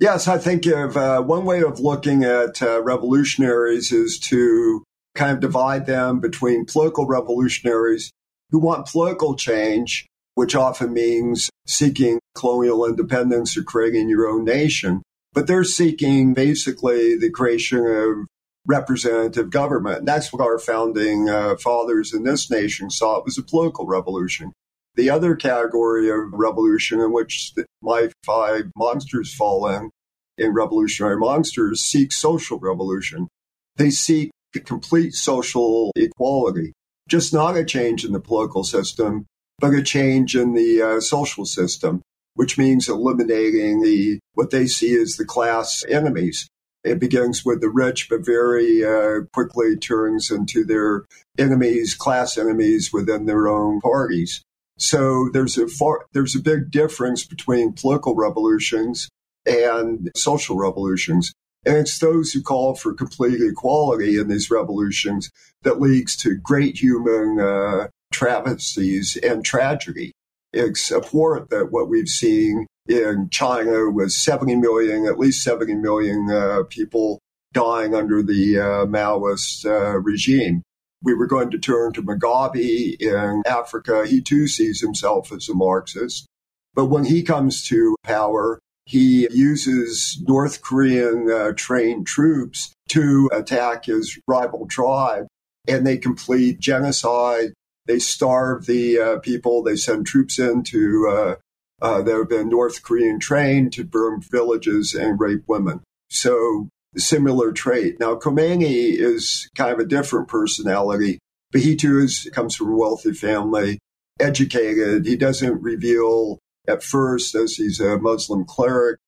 Yes, 0.00 0.28
I 0.28 0.38
think 0.38 0.66
of 0.66 0.96
uh, 0.96 1.22
one 1.22 1.44
way 1.44 1.62
of 1.62 1.80
looking 1.80 2.24
at 2.24 2.60
uh, 2.60 2.82
revolutionaries 2.82 3.92
is 3.92 4.18
to 4.20 4.84
kind 5.14 5.32
of 5.32 5.40
divide 5.40 5.86
them 5.86 6.20
between 6.20 6.66
political 6.66 7.06
revolutionaries 7.06 8.10
who 8.50 8.58
want 8.58 8.86
political 8.86 9.34
change 9.36 10.06
which 10.36 10.54
often 10.54 10.92
means 10.92 11.50
seeking 11.66 12.20
colonial 12.36 12.86
independence 12.86 13.56
or 13.56 13.62
creating 13.62 14.08
your 14.08 14.28
own 14.28 14.44
nation. 14.44 15.02
But 15.32 15.46
they're 15.46 15.64
seeking 15.64 16.34
basically 16.34 17.16
the 17.16 17.30
creation 17.30 17.78
of 17.78 18.26
representative 18.66 19.50
government. 19.50 19.98
And 20.00 20.08
that's 20.08 20.32
what 20.32 20.42
our 20.42 20.58
founding 20.58 21.28
uh, 21.28 21.56
fathers 21.56 22.12
in 22.12 22.24
this 22.24 22.50
nation 22.50 22.90
saw. 22.90 23.18
It 23.18 23.24
was 23.24 23.38
a 23.38 23.42
political 23.42 23.86
revolution. 23.86 24.52
The 24.94 25.10
other 25.10 25.36
category 25.36 26.10
of 26.10 26.32
revolution 26.32 27.00
in 27.00 27.12
which 27.12 27.52
my 27.82 28.10
five 28.24 28.70
monsters 28.76 29.34
fall 29.34 29.68
in, 29.68 29.90
in 30.38 30.54
revolutionary 30.54 31.18
monsters, 31.18 31.82
seek 31.82 32.12
social 32.12 32.58
revolution. 32.58 33.28
They 33.76 33.90
seek 33.90 34.30
complete 34.64 35.12
social 35.14 35.92
equality, 35.96 36.72
just 37.08 37.34
not 37.34 37.56
a 37.56 37.64
change 37.64 38.04
in 38.04 38.12
the 38.12 38.20
political 38.20 38.64
system, 38.64 39.26
but 39.58 39.74
a 39.74 39.82
change 39.82 40.34
in 40.34 40.54
the 40.54 40.82
uh, 40.82 41.00
social 41.00 41.44
system, 41.44 42.02
which 42.34 42.58
means 42.58 42.88
eliminating 42.88 43.82
the 43.82 44.18
what 44.34 44.50
they 44.50 44.66
see 44.66 44.96
as 44.96 45.16
the 45.16 45.24
class 45.24 45.84
enemies. 45.88 46.48
It 46.86 47.00
begins 47.00 47.44
with 47.44 47.60
the 47.60 47.68
rich, 47.68 48.08
but 48.08 48.24
very 48.24 48.84
uh, 48.84 49.22
quickly 49.32 49.76
turns 49.76 50.30
into 50.30 50.64
their 50.64 51.04
enemies, 51.36 51.96
class 51.96 52.38
enemies 52.38 52.92
within 52.92 53.26
their 53.26 53.48
own 53.48 53.80
parties. 53.80 54.42
So 54.78 55.28
there's 55.32 55.58
a 55.58 55.66
far, 55.66 56.06
there's 56.12 56.36
a 56.36 56.40
big 56.40 56.70
difference 56.70 57.24
between 57.24 57.72
political 57.72 58.14
revolutions 58.14 59.08
and 59.44 60.10
social 60.14 60.56
revolutions. 60.56 61.32
And 61.64 61.76
it's 61.76 61.98
those 61.98 62.32
who 62.32 62.40
call 62.40 62.76
for 62.76 62.94
complete 62.94 63.40
equality 63.40 64.16
in 64.16 64.28
these 64.28 64.48
revolutions 64.48 65.28
that 65.62 65.80
leads 65.80 66.16
to 66.18 66.36
great 66.36 66.78
human 66.78 67.40
uh, 67.40 67.88
travesties 68.12 69.16
and 69.24 69.44
tragedy. 69.44 70.12
It's 70.52 70.92
abhorrent 70.92 71.50
that 71.50 71.72
what 71.72 71.88
we've 71.88 72.08
seen 72.08 72.66
in 72.88 73.28
China 73.30 73.90
was 73.90 74.16
70 74.16 74.56
million, 74.56 75.06
at 75.06 75.18
least 75.18 75.42
70 75.42 75.74
million 75.74 76.30
uh, 76.30 76.62
people 76.68 77.20
dying 77.52 77.94
under 77.94 78.22
the 78.22 78.58
uh, 78.58 78.86
Maoist 78.86 79.64
uh, 79.64 79.98
regime. 79.98 80.62
We 81.02 81.14
were 81.14 81.26
going 81.26 81.50
to 81.50 81.58
turn 81.58 81.92
to 81.94 82.02
Mugabe 82.02 82.96
in 83.00 83.42
Africa. 83.46 84.06
He 84.06 84.20
too 84.20 84.48
sees 84.48 84.80
himself 84.80 85.32
as 85.32 85.48
a 85.48 85.54
Marxist. 85.54 86.26
But 86.74 86.86
when 86.86 87.04
he 87.04 87.22
comes 87.22 87.66
to 87.68 87.96
power, 88.02 88.58
he 88.84 89.28
uses 89.30 90.22
North 90.26 90.62
Korean 90.62 91.30
uh, 91.30 91.52
trained 91.56 92.06
troops 92.06 92.72
to 92.90 93.30
attack 93.32 93.86
his 93.86 94.18
rival 94.28 94.66
tribe, 94.66 95.26
and 95.66 95.86
they 95.86 95.96
complete 95.96 96.60
genocide 96.60 97.52
they 97.86 97.98
starve 97.98 98.66
the 98.66 98.98
uh, 98.98 99.18
people. 99.20 99.62
They 99.62 99.76
send 99.76 100.06
troops 100.06 100.38
in 100.38 100.64
to 100.64 101.36
uh, 101.82 102.02
that 102.02 102.14
have 102.14 102.28
been 102.28 102.48
North 102.48 102.82
Korean 102.82 103.18
trained 103.18 103.72
to 103.74 103.84
burn 103.84 104.20
villages 104.20 104.94
and 104.94 105.20
rape 105.20 105.44
women. 105.46 105.80
So 106.08 106.68
similar 106.96 107.52
trait. 107.52 108.00
Now 108.00 108.16
Khomeini 108.16 108.94
is 108.98 109.50
kind 109.56 109.72
of 109.72 109.78
a 109.78 109.84
different 109.84 110.28
personality, 110.28 111.18
but 111.52 111.60
he 111.60 111.76
too 111.76 111.98
is, 111.98 112.28
comes 112.32 112.54
from 112.54 112.72
a 112.72 112.76
wealthy 112.76 113.12
family, 113.12 113.78
educated. 114.18 115.06
He 115.06 115.16
doesn't 115.16 115.62
reveal 115.62 116.38
at 116.66 116.82
first 116.82 117.34
as 117.34 117.54
he's 117.54 117.80
a 117.80 117.98
Muslim 117.98 118.44
cleric 118.44 118.98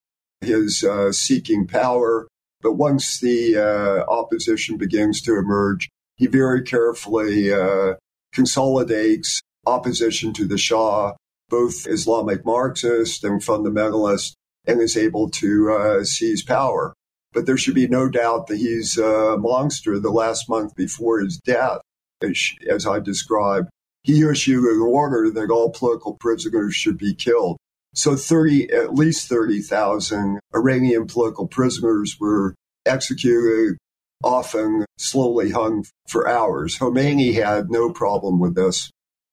his 0.40 0.84
uh, 0.84 1.12
seeking 1.12 1.66
power. 1.66 2.28
But 2.60 2.74
once 2.74 3.20
the 3.20 3.56
uh, 3.56 4.10
opposition 4.10 4.76
begins 4.76 5.22
to 5.22 5.36
emerge, 5.36 5.88
he 6.16 6.26
very 6.26 6.62
carefully 6.62 7.52
uh, 7.52 7.94
consolidates 8.32 9.40
opposition 9.66 10.32
to 10.34 10.46
the 10.46 10.58
Shah, 10.58 11.14
both 11.48 11.86
Islamic 11.86 12.44
Marxist 12.44 13.24
and 13.24 13.40
fundamentalist, 13.40 14.34
and 14.66 14.80
is 14.80 14.96
able 14.96 15.30
to 15.30 15.70
uh, 15.72 16.04
seize 16.04 16.42
power. 16.42 16.94
But 17.32 17.46
there 17.46 17.56
should 17.56 17.74
be 17.74 17.88
no 17.88 18.08
doubt 18.08 18.46
that 18.46 18.56
he's 18.56 18.98
a 18.98 19.36
monster. 19.38 19.98
The 19.98 20.10
last 20.10 20.48
month 20.48 20.74
before 20.74 21.20
his 21.20 21.38
death, 21.38 21.80
as 22.22 22.86
I 22.86 23.00
described, 23.00 23.68
he 24.02 24.26
issued 24.26 24.64
an 24.64 24.80
order 24.80 25.30
that 25.30 25.50
all 25.50 25.70
political 25.70 26.14
prisoners 26.14 26.74
should 26.74 26.98
be 26.98 27.14
killed. 27.14 27.58
So 27.94 28.16
30, 28.16 28.72
at 28.72 28.94
least 28.94 29.28
30,000 29.28 30.40
Iranian 30.54 31.06
political 31.06 31.46
prisoners 31.46 32.16
were 32.18 32.54
executed, 32.86 33.76
often 34.22 34.84
slowly 34.98 35.50
hung 35.50 35.84
for 36.06 36.28
hours. 36.28 36.78
Khomeini 36.78 37.34
had 37.34 37.70
no 37.70 37.90
problem 37.90 38.40
with 38.40 38.54
this. 38.54 38.90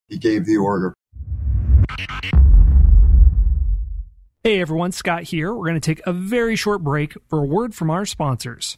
He 0.08 0.18
gave 0.18 0.46
the 0.46 0.58
order. 0.58 0.94
Hey 4.44 4.62
everyone, 4.62 4.92
Scott 4.92 5.24
here. 5.24 5.54
We're 5.54 5.66
going 5.66 5.80
to 5.80 5.80
take 5.80 6.06
a 6.06 6.14
very 6.14 6.56
short 6.56 6.84
break 6.84 7.16
for 7.28 7.40
a 7.40 7.46
word 7.46 7.74
from 7.74 7.90
our 7.90 8.06
sponsors. 8.06 8.78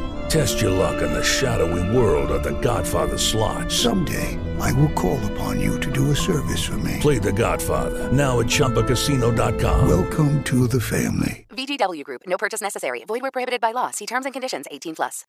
Test 0.31 0.61
your 0.61 0.71
luck 0.71 1.01
in 1.01 1.11
the 1.11 1.21
shadowy 1.21 1.83
world 1.93 2.31
of 2.31 2.41
the 2.41 2.57
Godfather 2.61 3.17
slot. 3.17 3.69
Someday, 3.69 4.39
I 4.61 4.71
will 4.71 4.93
call 4.93 5.19
upon 5.33 5.59
you 5.59 5.77
to 5.81 5.91
do 5.91 6.11
a 6.11 6.15
service 6.15 6.63
for 6.65 6.77
me. 6.77 6.99
Play 7.01 7.19
the 7.19 7.33
Godfather, 7.33 8.09
now 8.13 8.39
at 8.39 8.45
ChumbaCasino.com. 8.45 9.89
Welcome 9.89 10.41
to 10.45 10.69
the 10.69 10.79
family. 10.79 11.45
VGW 11.49 12.05
Group, 12.05 12.21
no 12.27 12.37
purchase 12.37 12.61
necessary. 12.61 13.03
Void 13.03 13.23
where 13.23 13.31
prohibited 13.31 13.59
by 13.59 13.73
law. 13.73 13.91
See 13.91 14.05
terms 14.05 14.25
and 14.25 14.31
conditions 14.31 14.67
18 14.71 14.95
plus. 14.95 15.25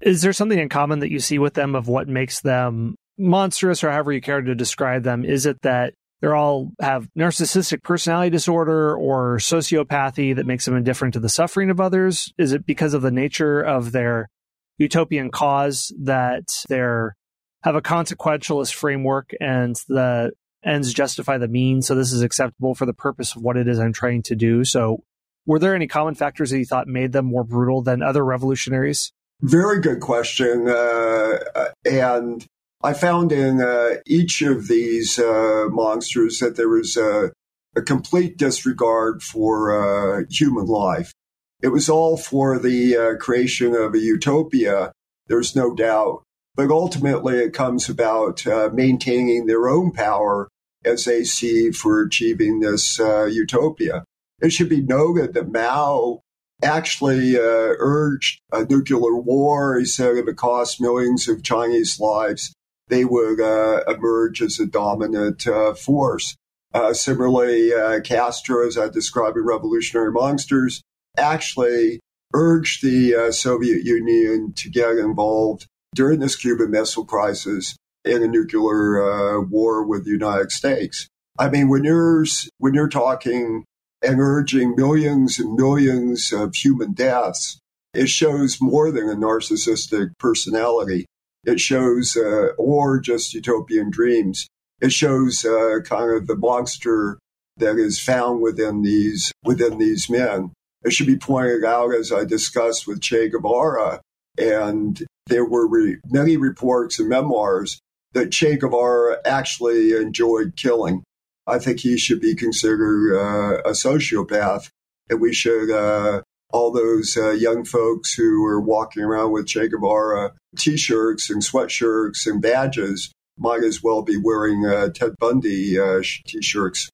Is 0.00 0.22
there 0.22 0.32
something 0.32 0.60
in 0.60 0.68
common 0.68 1.00
that 1.00 1.10
you 1.10 1.18
see 1.18 1.40
with 1.40 1.54
them 1.54 1.74
of 1.74 1.88
what 1.88 2.06
makes 2.06 2.42
them 2.42 2.94
monstrous 3.18 3.82
or 3.82 3.90
however 3.90 4.12
you 4.12 4.20
care 4.20 4.40
to 4.40 4.54
describe 4.54 5.02
them? 5.02 5.24
Is 5.24 5.46
it 5.46 5.62
that 5.62 5.94
they're 6.24 6.34
all 6.34 6.72
have 6.80 7.06
narcissistic 7.14 7.82
personality 7.82 8.30
disorder 8.30 8.96
or 8.96 9.36
sociopathy 9.36 10.34
that 10.34 10.46
makes 10.46 10.64
them 10.64 10.74
indifferent 10.74 11.12
to 11.12 11.20
the 11.20 11.28
suffering 11.28 11.68
of 11.68 11.80
others? 11.80 12.32
Is 12.38 12.52
it 12.52 12.64
because 12.64 12.94
of 12.94 13.02
the 13.02 13.10
nature 13.10 13.60
of 13.60 13.92
their 13.92 14.30
utopian 14.78 15.30
cause 15.30 15.92
that 16.00 16.64
they're 16.66 17.14
have 17.62 17.74
a 17.74 17.82
consequentialist 17.82 18.72
framework 18.72 19.32
and 19.38 19.76
the 19.86 20.32
ends 20.64 20.94
justify 20.94 21.36
the 21.36 21.46
means? 21.46 21.86
So 21.86 21.94
this 21.94 22.10
is 22.10 22.22
acceptable 22.22 22.74
for 22.74 22.86
the 22.86 22.94
purpose 22.94 23.36
of 23.36 23.42
what 23.42 23.58
it 23.58 23.68
is 23.68 23.78
I'm 23.78 23.92
trying 23.92 24.22
to 24.22 24.34
do. 24.34 24.64
So 24.64 25.04
were 25.44 25.58
there 25.58 25.74
any 25.74 25.88
common 25.88 26.14
factors 26.14 26.48
that 26.52 26.58
you 26.58 26.64
thought 26.64 26.88
made 26.88 27.12
them 27.12 27.26
more 27.26 27.44
brutal 27.44 27.82
than 27.82 28.02
other 28.02 28.24
revolutionaries? 28.24 29.12
Very 29.42 29.78
good 29.78 30.00
question. 30.00 30.68
Uh, 30.68 31.36
and 31.84 32.46
I 32.84 32.92
found 32.92 33.32
in 33.32 33.62
uh, 33.62 33.96
each 34.06 34.42
of 34.42 34.68
these 34.68 35.18
uh, 35.18 35.68
monsters 35.70 36.38
that 36.40 36.56
there 36.56 36.68
was 36.68 36.98
a, 36.98 37.32
a 37.74 37.80
complete 37.80 38.36
disregard 38.36 39.22
for 39.22 39.72
uh, 39.72 40.24
human 40.28 40.66
life. 40.66 41.14
It 41.62 41.68
was 41.68 41.88
all 41.88 42.18
for 42.18 42.58
the 42.58 42.94
uh, 42.94 43.16
creation 43.16 43.74
of 43.74 43.94
a 43.94 43.98
utopia, 43.98 44.92
there's 45.28 45.56
no 45.56 45.74
doubt. 45.74 46.24
But 46.56 46.70
ultimately, 46.70 47.38
it 47.38 47.54
comes 47.54 47.88
about 47.88 48.46
uh, 48.46 48.68
maintaining 48.70 49.46
their 49.46 49.66
own 49.66 49.90
power 49.90 50.48
as 50.84 51.06
they 51.06 51.24
see 51.24 51.70
for 51.70 52.02
achieving 52.02 52.60
this 52.60 52.98
utopia. 52.98 54.04
It 54.42 54.52
should 54.52 54.68
be 54.68 54.82
noted 54.82 55.32
that 55.32 55.50
Mao 55.50 56.20
actually 56.62 57.38
uh, 57.38 57.40
urged 57.78 58.40
a 58.52 58.66
nuclear 58.66 59.16
war. 59.16 59.78
He 59.78 59.86
said 59.86 60.16
it 60.16 60.26
would 60.26 60.36
cost 60.36 60.82
millions 60.82 61.28
of 61.28 61.42
Chinese 61.42 61.98
lives. 61.98 62.52
They 62.88 63.04
would 63.04 63.40
uh, 63.40 63.82
emerge 63.88 64.42
as 64.42 64.60
a 64.60 64.66
dominant 64.66 65.46
uh, 65.46 65.74
force. 65.74 66.36
Uh, 66.72 66.92
similarly, 66.92 67.70
Castro, 68.02 68.66
as 68.66 68.76
I 68.76 68.88
described 68.88 69.36
in 69.36 69.44
Revolutionary 69.44 70.10
Monsters, 70.10 70.82
actually 71.16 72.00
urged 72.34 72.82
the 72.82 73.30
Soviet 73.30 73.84
Union 73.84 74.52
to 74.56 74.68
get 74.68 74.98
involved 74.98 75.66
during 75.94 76.18
this 76.18 76.34
Cuban 76.34 76.72
Missile 76.72 77.04
Crisis 77.04 77.76
in 78.04 78.24
a 78.24 78.26
nuclear 78.26 79.40
war 79.40 79.86
with 79.86 80.04
the 80.04 80.10
United 80.10 80.50
States. 80.50 81.08
I 81.38 81.48
mean, 81.48 81.68
when 81.68 81.84
you're 81.84 82.24
when 82.58 82.74
you're 82.74 82.88
talking 82.88 83.64
and 84.02 84.20
urging 84.20 84.74
millions 84.76 85.38
and 85.38 85.54
millions 85.54 86.32
of 86.32 86.54
human 86.54 86.92
deaths, 86.92 87.58
it 87.92 88.08
shows 88.08 88.60
more 88.60 88.90
than 88.90 89.08
a 89.08 89.14
narcissistic 89.14 90.10
personality. 90.18 91.06
It 91.46 91.60
shows, 91.60 92.16
uh, 92.16 92.48
or 92.56 92.98
just 92.98 93.34
utopian 93.34 93.90
dreams. 93.90 94.46
It 94.80 94.92
shows 94.92 95.44
uh, 95.44 95.80
kind 95.84 96.10
of 96.10 96.26
the 96.26 96.36
monster 96.36 97.18
that 97.56 97.76
is 97.76 98.00
found 98.00 98.40
within 98.40 98.82
these 98.82 99.32
within 99.44 99.78
these 99.78 100.10
men. 100.10 100.52
It 100.84 100.92
should 100.92 101.06
be 101.06 101.16
pointed 101.16 101.64
out, 101.64 101.94
as 101.94 102.12
I 102.12 102.24
discussed 102.24 102.86
with 102.86 103.00
Che 103.00 103.28
Guevara, 103.30 104.00
and 104.36 105.02
there 105.28 105.44
were 105.44 105.66
re- 105.66 105.98
many 106.10 106.36
reports 106.36 106.98
and 106.98 107.08
memoirs 107.08 107.78
that 108.12 108.32
Che 108.32 108.56
Guevara 108.56 109.18
actually 109.24 109.92
enjoyed 109.92 110.56
killing. 110.56 111.04
I 111.46 111.58
think 111.58 111.80
he 111.80 111.96
should 111.96 112.20
be 112.20 112.34
considered 112.34 113.16
uh, 113.16 113.60
a 113.64 113.72
sociopath, 113.72 114.68
and 115.08 115.20
we 115.20 115.32
should. 115.32 115.70
Uh, 115.70 116.22
all 116.54 116.70
those 116.70 117.16
uh, 117.16 117.30
young 117.30 117.64
folks 117.64 118.14
who 118.14 118.44
are 118.46 118.60
walking 118.60 119.02
around 119.02 119.32
with 119.32 119.48
Che 119.48 119.68
Guevara 119.68 120.32
T-shirts 120.56 121.28
and 121.28 121.42
sweatshirts 121.42 122.26
and 122.26 122.40
badges 122.40 123.12
might 123.36 123.64
as 123.64 123.82
well 123.82 124.02
be 124.02 124.16
wearing 124.16 124.64
uh, 124.64 124.88
Ted 124.90 125.16
Bundy 125.18 125.76
uh, 125.76 126.00
T-shirts. 126.28 126.88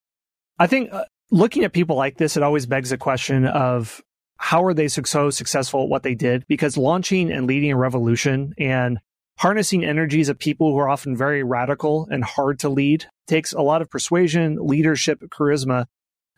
I 0.59 0.67
think 0.67 0.91
uh, 0.91 1.05
looking 1.31 1.65
at 1.65 1.75
people 1.75 1.95
like 1.95 2.17
this, 2.17 2.39
it 2.39 2.43
always 2.43 2.65
begs 2.65 2.89
the 2.89 2.97
question 2.97 3.45
of 3.45 4.01
how 4.39 4.65
are 4.65 4.73
they 4.73 4.89
so 4.89 5.29
successful 5.29 5.83
at 5.83 5.91
what 5.91 6.05
they 6.05 6.15
did? 6.15 6.47
Because 6.49 6.79
launching 6.79 7.31
and 7.31 7.47
leading 7.47 7.71
a 7.71 7.77
revolution 7.77 8.55
and 8.57 8.99
harnessing 9.37 9.85
energies 9.85 10.31
of 10.31 10.39
people 10.39 10.73
who 10.73 10.79
are 10.79 10.89
often 10.89 11.15
very 11.15 11.43
radical 11.43 12.09
and 12.11 12.25
hard 12.25 12.61
to 12.61 12.71
lead 12.71 13.05
takes 13.27 13.53
a 13.53 13.61
lot 13.61 13.83
of 13.83 13.91
persuasion, 13.91 14.57
leadership, 14.59 15.21
charisma. 15.29 15.85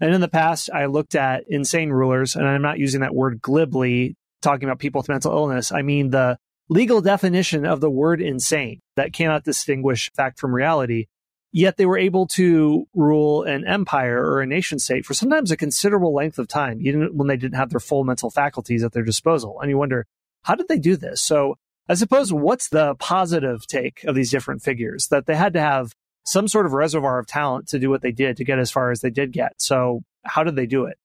And 0.03 0.13
in 0.13 0.21
the 0.21 0.27
past, 0.27 0.69
I 0.75 0.87
looked 0.87 1.15
at 1.15 1.45
insane 1.47 1.91
rulers, 1.91 2.35
and 2.35 2.45
I'm 2.45 2.61
not 2.61 2.81
using 2.81 3.03
that 3.03 3.15
word 3.15 3.41
glibly, 3.41 4.17
talking 4.43 4.69
about 4.69 4.81
people 4.81 4.99
with 4.99 5.09
mental 5.09 5.31
illness. 5.31 5.71
I 5.71 5.83
mean 5.83 6.11
the 6.11 6.39
legal 6.69 7.01
definition 7.01 7.65
of 7.65 7.81
the 7.81 7.89
word 7.89 8.21
insane 8.21 8.81
that 8.97 9.13
cannot 9.13 9.45
distinguish 9.45 10.11
fact 10.17 10.41
from 10.41 10.53
reality. 10.53 11.07
Yet 11.53 11.77
they 11.77 11.87
were 11.87 11.99
able 11.99 12.27
to 12.29 12.89
rule 12.95 13.45
an 13.45 13.65
empire 13.65 14.21
or 14.21 14.41
a 14.41 14.47
nation 14.47 14.81
state 14.81 15.07
for 15.07 15.15
sometimes 15.15 15.53
a 15.53 15.57
considerable 15.57 16.13
length 16.13 16.41
of 16.41 16.49
time, 16.49 16.81
even 16.81 17.17
when 17.17 17.29
they 17.29 17.37
didn't 17.37 17.55
have 17.55 17.71
their 17.71 17.79
full 17.79 18.03
mental 18.03 18.31
faculties 18.31 18.83
at 18.83 18.91
their 18.91 19.05
disposal. 19.05 19.61
And 19.61 19.71
you 19.71 19.79
wonder, 19.79 20.07
how 20.43 20.57
did 20.57 20.67
they 20.67 20.81
do 20.81 20.97
this? 20.97 21.23
So 21.23 21.59
I 21.89 21.95
suppose 21.95 22.33
what's 22.33 22.71
the 22.71 22.97
positive 22.97 23.69
take 23.69 24.03
of 24.03 24.17
these 24.17 24.33
different 24.33 24.63
figures 24.63 25.07
that 25.13 25.27
they 25.27 25.37
had 25.37 25.53
to 25.53 25.61
have 25.61 25.93
some 26.25 26.49
sort 26.49 26.67
of 26.67 26.73
reservoir 26.73 27.19
of 27.19 27.27
talent 27.27 27.69
to 27.69 27.79
do 27.79 27.91
what 27.91 28.03
they 28.03 28.13
did 28.13 28.37
to 28.37 28.45
get 28.45 28.59
as 28.59 28.71
far 28.71 28.91
as 28.91 29.01
they 29.01 29.11
did 29.11 29.33
get. 29.33 29.53
So 29.59 30.03
how 30.25 30.45
did 30.45 30.57
they 30.57 30.67
do 30.67 30.85
it? 30.85 30.97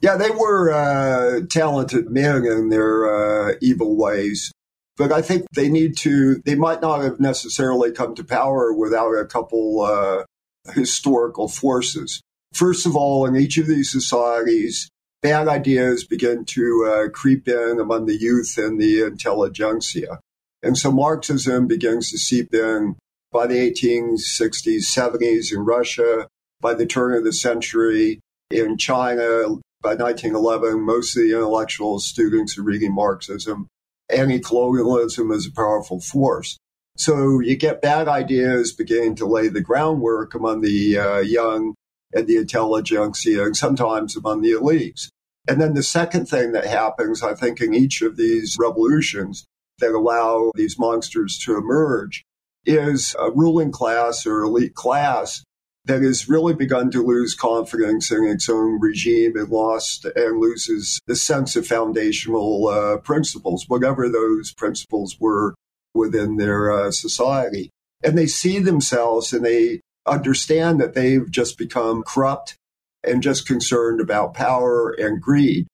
Yeah, 0.00 0.16
they 0.16 0.30
were 0.30 0.72
uh, 0.72 1.40
talented 1.48 2.10
men 2.10 2.44
in 2.44 2.68
their 2.68 3.50
uh, 3.50 3.54
evil 3.60 3.96
ways. 3.96 4.52
But 4.96 5.12
I 5.12 5.22
think 5.22 5.46
they 5.54 5.68
need 5.68 5.96
to, 5.98 6.36
they 6.44 6.54
might 6.54 6.80
not 6.80 7.02
have 7.02 7.18
necessarily 7.18 7.90
come 7.90 8.14
to 8.14 8.24
power 8.24 8.72
without 8.72 9.12
a 9.12 9.24
couple 9.24 9.82
uh, 9.82 10.24
historical 10.72 11.48
forces. 11.48 12.20
First 12.52 12.86
of 12.86 12.96
all, 12.96 13.26
in 13.26 13.34
each 13.34 13.58
of 13.58 13.66
these 13.66 13.90
societies, 13.90 14.88
bad 15.22 15.48
ideas 15.48 16.04
begin 16.04 16.44
to 16.44 16.86
uh, 16.86 17.08
creep 17.10 17.48
in 17.48 17.80
among 17.80 18.06
the 18.06 18.16
youth 18.16 18.56
and 18.56 18.80
the 18.80 19.02
intelligentsia. 19.02 20.20
And 20.62 20.78
so 20.78 20.92
Marxism 20.92 21.66
begins 21.66 22.10
to 22.10 22.18
seep 22.18 22.54
in 22.54 22.96
by 23.34 23.46
the 23.46 23.70
1860s, 23.70 24.84
70s 24.84 25.52
in 25.52 25.60
Russia, 25.60 26.28
by 26.60 26.72
the 26.72 26.86
turn 26.86 27.14
of 27.14 27.24
the 27.24 27.32
century 27.32 28.20
in 28.50 28.78
China. 28.78 29.56
By 29.82 29.96
1911, 29.96 30.80
most 30.80 31.14
of 31.14 31.24
the 31.24 31.32
intellectual 31.32 31.98
students 31.98 32.56
are 32.56 32.62
reading 32.62 32.94
Marxism 32.94 33.68
anti-colonialism 34.10 35.30
is 35.30 35.46
a 35.46 35.52
powerful 35.52 36.00
force. 36.00 36.58
So 36.96 37.40
you 37.40 37.56
get 37.56 37.82
bad 37.82 38.06
ideas 38.08 38.72
beginning 38.72 39.16
to 39.16 39.26
lay 39.26 39.48
the 39.48 39.60
groundwork 39.60 40.34
among 40.34 40.60
the 40.60 40.98
uh, 40.98 41.18
young 41.18 41.74
and 42.12 42.26
the 42.26 42.36
intelligentsia 42.36 43.44
and 43.44 43.56
sometimes 43.56 44.16
among 44.16 44.42
the 44.42 44.52
elites. 44.52 45.08
And 45.48 45.60
then 45.60 45.74
the 45.74 45.82
second 45.82 46.26
thing 46.26 46.52
that 46.52 46.66
happens, 46.66 47.22
I 47.22 47.34
think, 47.34 47.60
in 47.60 47.74
each 47.74 48.00
of 48.00 48.16
these 48.16 48.56
revolutions 48.58 49.44
that 49.80 49.90
allow 49.90 50.52
these 50.54 50.78
monsters 50.78 51.38
to 51.44 51.56
emerge 51.56 52.24
is 52.66 53.14
a 53.18 53.30
ruling 53.30 53.72
class 53.72 54.26
or 54.26 54.42
elite 54.42 54.74
class 54.74 55.42
that 55.86 56.02
has 56.02 56.28
really 56.28 56.54
begun 56.54 56.90
to 56.90 57.04
lose 57.04 57.34
confidence 57.34 58.10
in 58.10 58.24
its 58.24 58.48
own 58.48 58.80
regime 58.80 59.36
and 59.36 59.50
lost 59.50 60.06
and 60.16 60.40
loses 60.40 60.98
the 61.06 61.16
sense 61.16 61.56
of 61.56 61.66
foundational 61.66 62.68
uh, 62.68 62.96
principles, 62.98 63.66
whatever 63.68 64.08
those 64.08 64.52
principles 64.52 65.16
were 65.20 65.54
within 65.94 66.36
their 66.36 66.72
uh, 66.72 66.90
society. 66.90 67.70
And 68.02 68.16
they 68.16 68.26
see 68.26 68.58
themselves 68.58 69.32
and 69.32 69.44
they 69.44 69.80
understand 70.06 70.80
that 70.80 70.94
they've 70.94 71.30
just 71.30 71.58
become 71.58 72.02
corrupt 72.02 72.56
and 73.02 73.22
just 73.22 73.46
concerned 73.46 74.00
about 74.00 74.34
power 74.34 74.90
and 74.90 75.20
greed. 75.20 75.66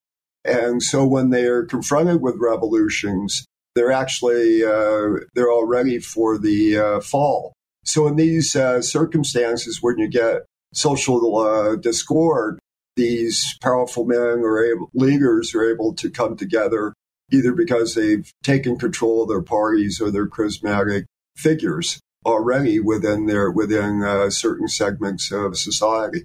And 0.45 0.83
so 0.83 1.05
when 1.07 1.31
they're 1.31 1.65
confronted 1.65 2.21
with 2.21 2.37
revolutions, 2.39 3.45
they're 3.75 3.93
actually 3.93 4.65
uh, 4.65 5.25
they're 5.35 5.51
all 5.51 5.67
ready 5.67 5.99
for 5.99 6.39
the 6.39 6.77
uh, 6.77 7.01
fall. 7.01 7.53
So 7.85 8.07
in 8.07 8.17
these 8.17 8.55
uh, 8.55 8.83
circumstances, 8.83 9.79
when 9.81 9.99
you 9.99 10.09
get 10.09 10.43
social 10.75 11.77
discord, 11.77 12.59
these 12.97 13.57
powerful 13.63 14.05
men 14.05 14.43
or 14.43 14.65
leaders 14.95 15.55
are 15.55 15.69
able 15.69 15.95
to 15.95 16.11
come 16.11 16.37
together 16.37 16.93
either 17.33 17.53
because 17.53 17.95
they've 17.95 18.31
taken 18.43 18.79
control 18.79 19.23
of 19.23 19.29
their 19.29 19.43
parties 19.43 20.01
or 20.01 20.11
their 20.11 20.29
charismatic 20.29 21.05
figures 21.37 22.01
already 22.27 22.81
within 22.81 23.27
their 23.27 23.51
within 23.51 24.03
uh, 24.03 24.29
certain 24.31 24.69
segments 24.69 25.33
of 25.33 25.57
society. 25.57 26.25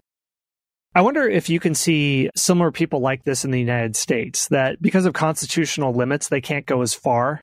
I 0.95 1.01
wonder 1.01 1.27
if 1.27 1.49
you 1.49 1.59
can 1.59 1.75
see 1.75 2.29
similar 2.37 2.71
people 2.71 3.01
like 3.01 3.25
this 3.25 3.43
in 3.43 3.51
the 3.51 3.59
United 3.59 3.97
States 3.97 4.47
that 4.47 4.81
because 4.81 5.05
of 5.05 5.11
constitutional 5.13 5.93
limits 5.93 6.29
they 6.29 6.39
can't 6.39 6.65
go 6.65 6.81
as 6.81 6.93
far, 6.93 7.41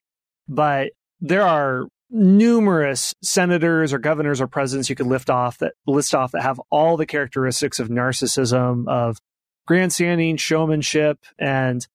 but 0.48 0.92
there 1.20 1.42
are 1.42 1.86
numerous 2.08 3.14
senators 3.22 3.92
or 3.92 3.98
governors 3.98 4.40
or 4.40 4.46
presidents 4.46 4.88
you 4.88 4.96
could 4.96 5.06
lift 5.06 5.28
off 5.28 5.58
that 5.58 5.74
list 5.86 6.14
off 6.14 6.32
that 6.32 6.42
have 6.42 6.60
all 6.70 6.96
the 6.96 7.04
characteristics 7.04 7.78
of 7.78 7.88
narcissism, 7.88 8.88
of 8.88 9.18
grandstanding, 9.66 10.38
showmanship, 10.38 11.18
and 11.38 11.86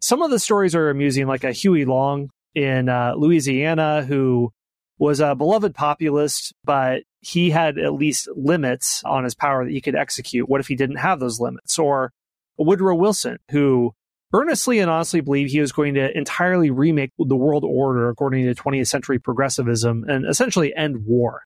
some 0.00 0.22
of 0.22 0.30
the 0.30 0.38
stories 0.38 0.74
are 0.74 0.88
amusing, 0.88 1.26
like 1.26 1.44
a 1.44 1.52
Huey 1.52 1.84
Long 1.84 2.30
in 2.54 2.88
uh, 2.88 3.12
Louisiana, 3.16 4.02
who 4.02 4.50
was 4.98 5.20
a 5.20 5.34
beloved 5.34 5.74
populist, 5.74 6.54
but 6.64 7.02
he 7.22 7.50
had 7.50 7.78
at 7.78 7.94
least 7.94 8.28
limits 8.34 9.02
on 9.04 9.24
his 9.24 9.34
power 9.34 9.64
that 9.64 9.70
he 9.70 9.80
could 9.80 9.94
execute. 9.94 10.48
What 10.48 10.60
if 10.60 10.66
he 10.66 10.74
didn't 10.74 10.96
have 10.96 11.20
those 11.20 11.40
limits? 11.40 11.78
Or 11.78 12.12
Woodrow 12.58 12.96
Wilson, 12.96 13.38
who 13.50 13.94
earnestly 14.34 14.80
and 14.80 14.90
honestly 14.90 15.20
believed 15.20 15.52
he 15.52 15.60
was 15.60 15.72
going 15.72 15.94
to 15.94 16.16
entirely 16.16 16.70
remake 16.70 17.12
the 17.18 17.36
world 17.36 17.64
order 17.64 18.08
according 18.08 18.44
to 18.44 18.60
20th 18.60 18.88
century 18.88 19.20
progressivism 19.20 20.04
and 20.08 20.26
essentially 20.26 20.74
end 20.74 21.06
war. 21.06 21.42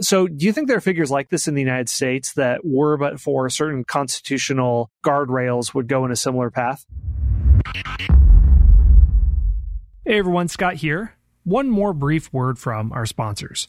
So, 0.00 0.28
do 0.28 0.46
you 0.46 0.52
think 0.52 0.68
there 0.68 0.76
are 0.76 0.80
figures 0.80 1.10
like 1.10 1.28
this 1.28 1.48
in 1.48 1.54
the 1.54 1.60
United 1.60 1.88
States 1.88 2.32
that 2.34 2.60
were 2.64 2.96
but 2.96 3.20
for 3.20 3.50
certain 3.50 3.84
constitutional 3.84 4.90
guardrails 5.04 5.74
would 5.74 5.88
go 5.88 6.04
in 6.04 6.12
a 6.12 6.16
similar 6.16 6.50
path? 6.50 6.86
Hey 10.06 10.18
everyone, 10.18 10.48
Scott 10.48 10.76
here. 10.76 11.14
One 11.42 11.68
more 11.68 11.92
brief 11.92 12.32
word 12.32 12.58
from 12.58 12.92
our 12.92 13.04
sponsors. 13.04 13.68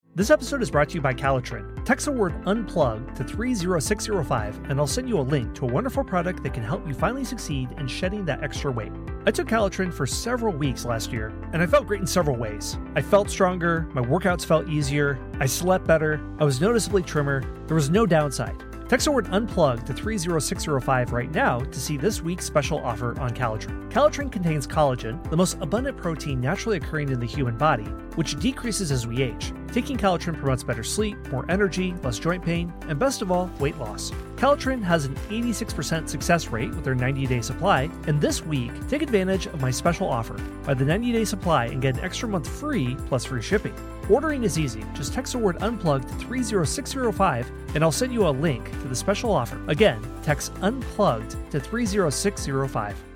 This 0.13 0.29
episode 0.29 0.61
is 0.61 0.69
brought 0.69 0.89
to 0.89 0.95
you 0.95 1.01
by 1.01 1.13
Calitrin. 1.13 1.85
Text 1.85 2.05
the 2.05 2.11
word 2.11 2.33
UNPLUG 2.43 3.15
to 3.15 3.23
30605 3.23 4.69
and 4.69 4.77
I'll 4.77 4.85
send 4.85 5.07
you 5.07 5.17
a 5.17 5.21
link 5.21 5.55
to 5.55 5.65
a 5.65 5.71
wonderful 5.71 6.03
product 6.03 6.43
that 6.43 6.53
can 6.53 6.63
help 6.63 6.85
you 6.85 6.93
finally 6.93 7.23
succeed 7.23 7.71
in 7.77 7.87
shedding 7.87 8.25
that 8.25 8.43
extra 8.43 8.69
weight. 8.73 8.91
I 9.25 9.31
took 9.31 9.47
Calitrin 9.47 9.93
for 9.93 10.05
several 10.05 10.53
weeks 10.53 10.83
last 10.83 11.13
year 11.13 11.29
and 11.53 11.61
I 11.61 11.65
felt 11.65 11.87
great 11.87 12.01
in 12.01 12.07
several 12.07 12.35
ways. 12.35 12.77
I 12.93 13.01
felt 13.01 13.29
stronger, 13.29 13.87
my 13.93 14.01
workouts 14.01 14.43
felt 14.43 14.67
easier, 14.67 15.17
I 15.39 15.45
slept 15.45 15.87
better, 15.87 16.19
I 16.39 16.43
was 16.43 16.59
noticeably 16.59 17.03
trimmer, 17.03 17.41
there 17.67 17.75
was 17.75 17.89
no 17.89 18.05
downside. 18.05 18.61
Text 18.89 19.05
the 19.05 19.11
word 19.13 19.27
unplug 19.27 19.85
to 19.85 19.93
30605 19.93 21.13
right 21.13 21.33
now 21.33 21.59
to 21.61 21.79
see 21.79 21.95
this 21.95 22.21
week's 22.21 22.43
special 22.43 22.79
offer 22.79 23.17
on 23.17 23.29
Calitrin. 23.29 23.89
Calitrin 23.89 24.29
contains 24.29 24.67
collagen, 24.67 25.23
the 25.29 25.37
most 25.37 25.57
abundant 25.61 25.95
protein 25.95 26.41
naturally 26.41 26.75
occurring 26.75 27.07
in 27.07 27.21
the 27.21 27.25
human 27.25 27.57
body, 27.57 27.85
which 28.15 28.37
decreases 28.41 28.91
as 28.91 29.07
we 29.07 29.23
age. 29.23 29.53
Taking 29.71 29.97
Calitrin 29.97 30.37
promotes 30.37 30.63
better 30.63 30.83
sleep, 30.83 31.17
more 31.31 31.45
energy, 31.49 31.93
less 32.03 32.19
joint 32.19 32.43
pain, 32.43 32.73
and 32.89 32.99
best 32.99 33.21
of 33.21 33.31
all, 33.31 33.49
weight 33.57 33.77
loss. 33.77 34.11
Calitrin 34.35 34.81
has 34.83 35.05
an 35.05 35.15
86% 35.29 36.09
success 36.09 36.47
rate 36.49 36.71
with 36.71 36.83
their 36.83 36.95
90 36.95 37.25
day 37.25 37.41
supply, 37.41 37.89
and 38.05 38.19
this 38.19 38.45
week, 38.45 38.71
take 38.89 39.01
advantage 39.01 39.45
of 39.45 39.61
my 39.61 39.71
special 39.71 40.09
offer. 40.09 40.33
Buy 40.65 40.73
the 40.73 40.83
90 40.83 41.13
day 41.13 41.23
supply 41.23 41.65
and 41.67 41.81
get 41.81 41.97
an 41.97 42.03
extra 42.03 42.27
month 42.27 42.49
free 42.49 42.97
plus 43.07 43.23
free 43.23 43.41
shipping. 43.41 43.73
Ordering 44.09 44.43
is 44.43 44.59
easy. 44.59 44.83
Just 44.93 45.13
text 45.13 45.31
the 45.33 45.39
word 45.39 45.57
unplugged 45.61 46.09
to 46.09 46.15
30605 46.15 47.49
and 47.73 47.83
I'll 47.83 47.93
send 47.93 48.11
you 48.11 48.27
a 48.27 48.29
link 48.29 48.69
to 48.81 48.87
the 48.89 48.95
special 48.95 49.31
offer. 49.31 49.61
Again, 49.67 50.01
text 50.21 50.51
unplugged 50.61 51.37
to 51.51 51.61
30605. 51.61 53.10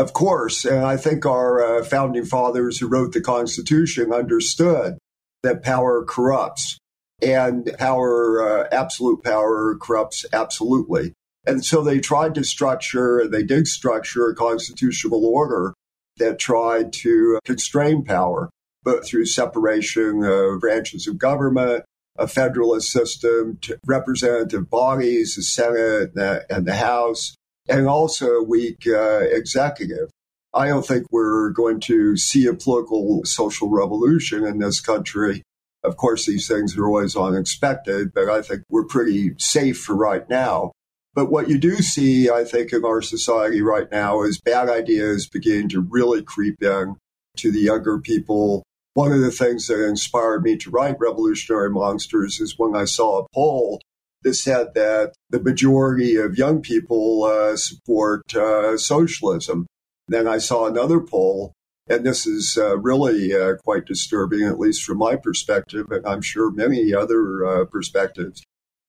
Of 0.00 0.14
course, 0.14 0.64
and 0.64 0.82
I 0.82 0.96
think 0.96 1.26
our 1.26 1.62
uh, 1.62 1.84
founding 1.84 2.24
fathers 2.24 2.78
who 2.78 2.88
wrote 2.88 3.12
the 3.12 3.20
Constitution 3.20 4.14
understood 4.14 4.96
that 5.42 5.62
power 5.62 6.02
corrupts 6.02 6.78
and 7.20 7.70
power, 7.78 8.40
uh, 8.40 8.68
absolute 8.72 9.22
power 9.22 9.76
corrupts 9.78 10.24
absolutely. 10.32 11.12
And 11.46 11.62
so 11.62 11.82
they 11.82 12.00
tried 12.00 12.34
to 12.36 12.44
structure, 12.44 13.28
they 13.28 13.42
did 13.42 13.66
structure 13.66 14.30
a 14.30 14.34
constitutional 14.34 15.26
order 15.26 15.74
that 16.16 16.38
tried 16.38 16.94
to 16.94 17.38
constrain 17.44 18.02
power, 18.02 18.48
but 18.82 19.04
through 19.04 19.26
separation 19.26 20.24
of 20.24 20.60
branches 20.60 21.06
of 21.08 21.18
government, 21.18 21.84
a 22.18 22.26
federalist 22.26 22.90
system, 22.90 23.58
representative 23.84 24.70
bodies, 24.70 25.34
the 25.34 25.42
Senate 25.42 26.12
and 26.48 26.66
the 26.66 26.76
House, 26.76 27.34
and 27.68 27.86
also 27.86 28.26
a 28.36 28.42
weak 28.42 28.86
uh, 28.86 29.20
executive. 29.20 30.10
I 30.52 30.68
don't 30.68 30.86
think 30.86 31.06
we're 31.10 31.50
going 31.50 31.80
to 31.80 32.16
see 32.16 32.46
a 32.46 32.54
political 32.54 33.24
social 33.24 33.68
revolution 33.68 34.44
in 34.44 34.58
this 34.58 34.80
country. 34.80 35.42
Of 35.84 35.96
course, 35.96 36.26
these 36.26 36.48
things 36.48 36.76
are 36.76 36.86
always 36.86 37.16
unexpected, 37.16 38.12
but 38.12 38.28
I 38.28 38.42
think 38.42 38.62
we're 38.68 38.84
pretty 38.84 39.34
safe 39.38 39.80
for 39.80 39.94
right 39.94 40.28
now. 40.28 40.72
But 41.14 41.30
what 41.30 41.48
you 41.48 41.58
do 41.58 41.76
see, 41.76 42.30
I 42.30 42.44
think, 42.44 42.72
in 42.72 42.84
our 42.84 43.02
society 43.02 43.62
right 43.62 43.90
now 43.90 44.22
is 44.22 44.40
bad 44.40 44.68
ideas 44.68 45.28
beginning 45.28 45.68
to 45.70 45.80
really 45.80 46.22
creep 46.22 46.62
in 46.62 46.96
to 47.38 47.50
the 47.50 47.60
younger 47.60 47.98
people. 47.98 48.62
One 48.94 49.12
of 49.12 49.20
the 49.20 49.30
things 49.30 49.66
that 49.68 49.84
inspired 49.84 50.42
me 50.42 50.56
to 50.58 50.70
write 50.70 50.96
Revolutionary 50.98 51.70
Monsters 51.70 52.40
is 52.40 52.58
when 52.58 52.76
I 52.76 52.84
saw 52.84 53.20
a 53.20 53.26
poll 53.34 53.80
that 54.22 54.34
said 54.34 54.74
that 54.74 55.14
the 55.30 55.40
majority 55.40 56.16
of 56.16 56.36
young 56.36 56.60
people 56.60 57.24
uh, 57.24 57.56
support 57.56 58.34
uh, 58.34 58.76
socialism. 58.76 59.66
Then 60.08 60.26
I 60.26 60.38
saw 60.38 60.66
another 60.66 61.00
poll, 61.00 61.52
and 61.88 62.04
this 62.04 62.26
is 62.26 62.58
uh, 62.58 62.78
really 62.78 63.34
uh, 63.34 63.54
quite 63.64 63.86
disturbing, 63.86 64.42
at 64.42 64.58
least 64.58 64.84
from 64.84 64.98
my 64.98 65.16
perspective, 65.16 65.86
and 65.90 66.06
I'm 66.06 66.22
sure 66.22 66.50
many 66.50 66.92
other 66.92 67.44
uh, 67.44 67.64
perspectives. 67.66 68.42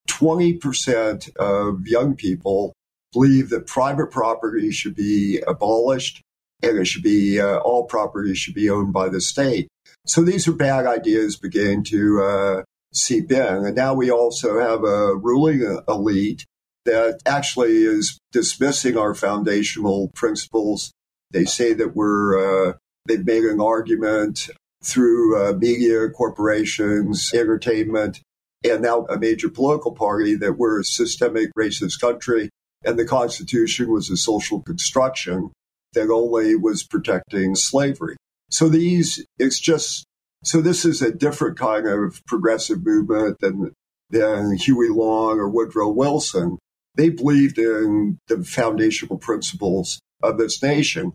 20% 0.09 1.35
of 1.37 1.87
young 1.87 2.15
people 2.15 2.73
believe 3.13 3.49
that 3.49 3.67
private 3.67 4.11
property 4.11 4.71
should 4.71 4.95
be 4.95 5.41
abolished 5.47 6.21
and 6.63 6.77
it 6.77 6.85
should 6.85 7.03
be 7.03 7.39
uh, 7.39 7.57
all 7.57 7.85
property 7.85 8.35
should 8.35 8.53
be 8.53 8.69
owned 8.69 8.93
by 8.93 9.09
the 9.09 9.21
state. 9.21 9.67
So 10.05 10.23
these 10.23 10.47
are 10.47 10.53
bad 10.53 10.85
ideas 10.85 11.37
beginning 11.37 11.83
to 11.85 12.63
in. 13.09 13.65
And 13.65 13.75
now 13.75 13.93
we 13.93 14.11
also 14.11 14.59
have 14.59 14.83
a 14.83 15.15
ruling 15.15 15.61
elite 15.87 16.45
that 16.85 17.19
actually 17.25 17.83
is 17.83 18.19
dismissing 18.31 18.97
our 18.97 19.13
foundational 19.13 20.09
principles. 20.15 20.91
They 21.31 21.45
say 21.45 21.73
that 21.73 21.95
we're, 21.95 22.69
uh, 22.69 22.73
they've 23.07 23.25
made 23.25 23.43
an 23.43 23.61
argument 23.61 24.49
through 24.83 25.37
uh, 25.37 25.53
media 25.53 26.09
corporations, 26.09 27.31
entertainment, 27.33 28.19
and 28.63 28.81
now 28.81 29.05
a 29.05 29.17
major 29.17 29.49
political 29.49 29.91
party 29.91 30.35
that 30.35 30.57
we're 30.57 30.81
a 30.81 30.83
systemic 30.83 31.51
racist 31.57 31.99
country 31.99 32.49
and 32.83 32.97
the 32.97 33.05
Constitution 33.05 33.91
was 33.91 34.09
a 34.09 34.17
social 34.17 34.61
construction 34.61 35.51
that 35.93 36.09
only 36.09 36.55
was 36.55 36.83
protecting 36.83 37.55
slavery. 37.55 38.15
So 38.49 38.69
these, 38.69 39.23
it's 39.37 39.59
just 39.59 40.05
so 40.43 40.61
this 40.61 40.85
is 40.85 41.01
a 41.01 41.11
different 41.11 41.57
kind 41.57 41.87
of 41.87 42.25
progressive 42.25 42.83
movement 42.83 43.39
than, 43.39 43.73
than 44.09 44.55
Huey 44.57 44.89
Long 44.89 45.39
or 45.39 45.49
Woodrow 45.49 45.89
Wilson. 45.89 46.57
They 46.95 47.09
believed 47.09 47.57
in 47.57 48.17
the 48.27 48.43
foundational 48.43 49.17
principles 49.17 50.01
of 50.21 50.37
this 50.37 50.61
nation. 50.61 51.13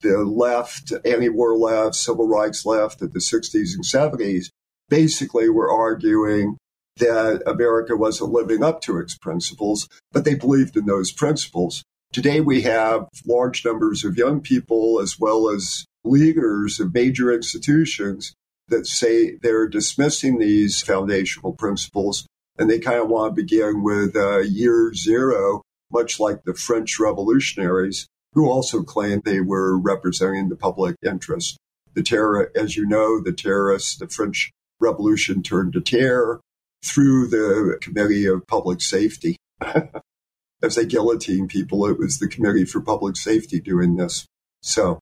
The 0.00 0.18
left, 0.18 0.92
anti-war 1.04 1.56
left, 1.56 1.94
civil 1.94 2.28
rights 2.28 2.66
left 2.66 3.00
of 3.00 3.12
the 3.12 3.20
60s 3.20 3.74
and 3.74 3.84
70s 3.84 4.48
basically 4.88 5.48
were 5.48 5.72
arguing 5.72 6.58
that 6.96 7.42
America 7.46 7.96
wasn't 7.96 8.32
living 8.32 8.62
up 8.62 8.80
to 8.82 8.98
its 8.98 9.16
principles, 9.16 9.88
but 10.12 10.24
they 10.24 10.34
believed 10.34 10.76
in 10.76 10.86
those 10.86 11.10
principles. 11.10 11.82
Today 12.12 12.40
we 12.40 12.62
have 12.62 13.08
large 13.26 13.64
numbers 13.64 14.04
of 14.04 14.16
young 14.16 14.40
people 14.40 15.00
as 15.00 15.18
well 15.18 15.48
as 15.48 15.84
leaders 16.04 16.78
of 16.80 16.92
major 16.92 17.32
institutions 17.32 18.34
that 18.68 18.86
say 18.86 19.36
they're 19.42 19.68
dismissing 19.68 20.38
these 20.38 20.82
foundational 20.82 21.52
principles 21.52 22.26
and 22.58 22.70
they 22.70 22.78
kind 22.78 23.00
of 23.00 23.08
want 23.08 23.34
to 23.34 23.42
begin 23.42 23.82
with 23.82 24.16
uh, 24.16 24.38
year 24.38 24.92
zero, 24.94 25.62
much 25.92 26.20
like 26.20 26.44
the 26.44 26.54
French 26.54 26.98
revolutionaries, 26.98 28.06
who 28.32 28.48
also 28.48 28.82
claimed 28.82 29.22
they 29.24 29.40
were 29.40 29.78
representing 29.78 30.48
the 30.48 30.56
public 30.56 30.96
interest. 31.04 31.56
The 31.94 32.02
terror, 32.02 32.50
as 32.54 32.76
you 32.76 32.86
know, 32.86 33.20
the 33.20 33.32
terrorists, 33.32 33.96
the 33.96 34.08
French 34.08 34.50
Revolution 34.80 35.42
turned 35.42 35.72
to 35.74 35.80
terror 35.80 36.40
through 36.84 37.28
the 37.28 37.78
Committee 37.80 38.26
of 38.26 38.46
Public 38.46 38.80
Safety. 38.80 39.36
As 40.62 40.76
they 40.76 40.86
guillotine 40.86 41.46
people, 41.46 41.86
it 41.86 41.98
was 41.98 42.18
the 42.18 42.28
Committee 42.28 42.64
for 42.64 42.80
Public 42.80 43.16
Safety 43.16 43.60
doing 43.60 43.96
this. 43.96 44.26
So 44.62 44.98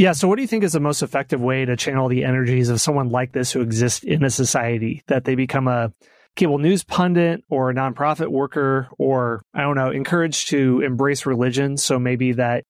yeah. 0.00 0.12
So, 0.12 0.26
what 0.28 0.36
do 0.36 0.42
you 0.42 0.48
think 0.48 0.64
is 0.64 0.72
the 0.72 0.80
most 0.80 1.02
effective 1.02 1.42
way 1.42 1.66
to 1.66 1.76
channel 1.76 2.08
the 2.08 2.24
energies 2.24 2.70
of 2.70 2.80
someone 2.80 3.10
like 3.10 3.32
this 3.32 3.52
who 3.52 3.60
exists 3.60 4.02
in 4.02 4.24
a 4.24 4.30
society 4.30 5.02
that 5.08 5.26
they 5.26 5.34
become 5.34 5.68
a 5.68 5.92
cable 6.36 6.56
news 6.56 6.82
pundit 6.82 7.44
or 7.50 7.68
a 7.68 7.74
nonprofit 7.74 8.28
worker 8.28 8.88
or, 8.98 9.42
I 9.52 9.60
don't 9.60 9.76
know, 9.76 9.90
encouraged 9.90 10.48
to 10.48 10.80
embrace 10.80 11.26
religion? 11.26 11.76
So, 11.76 11.98
maybe 11.98 12.32
that 12.32 12.64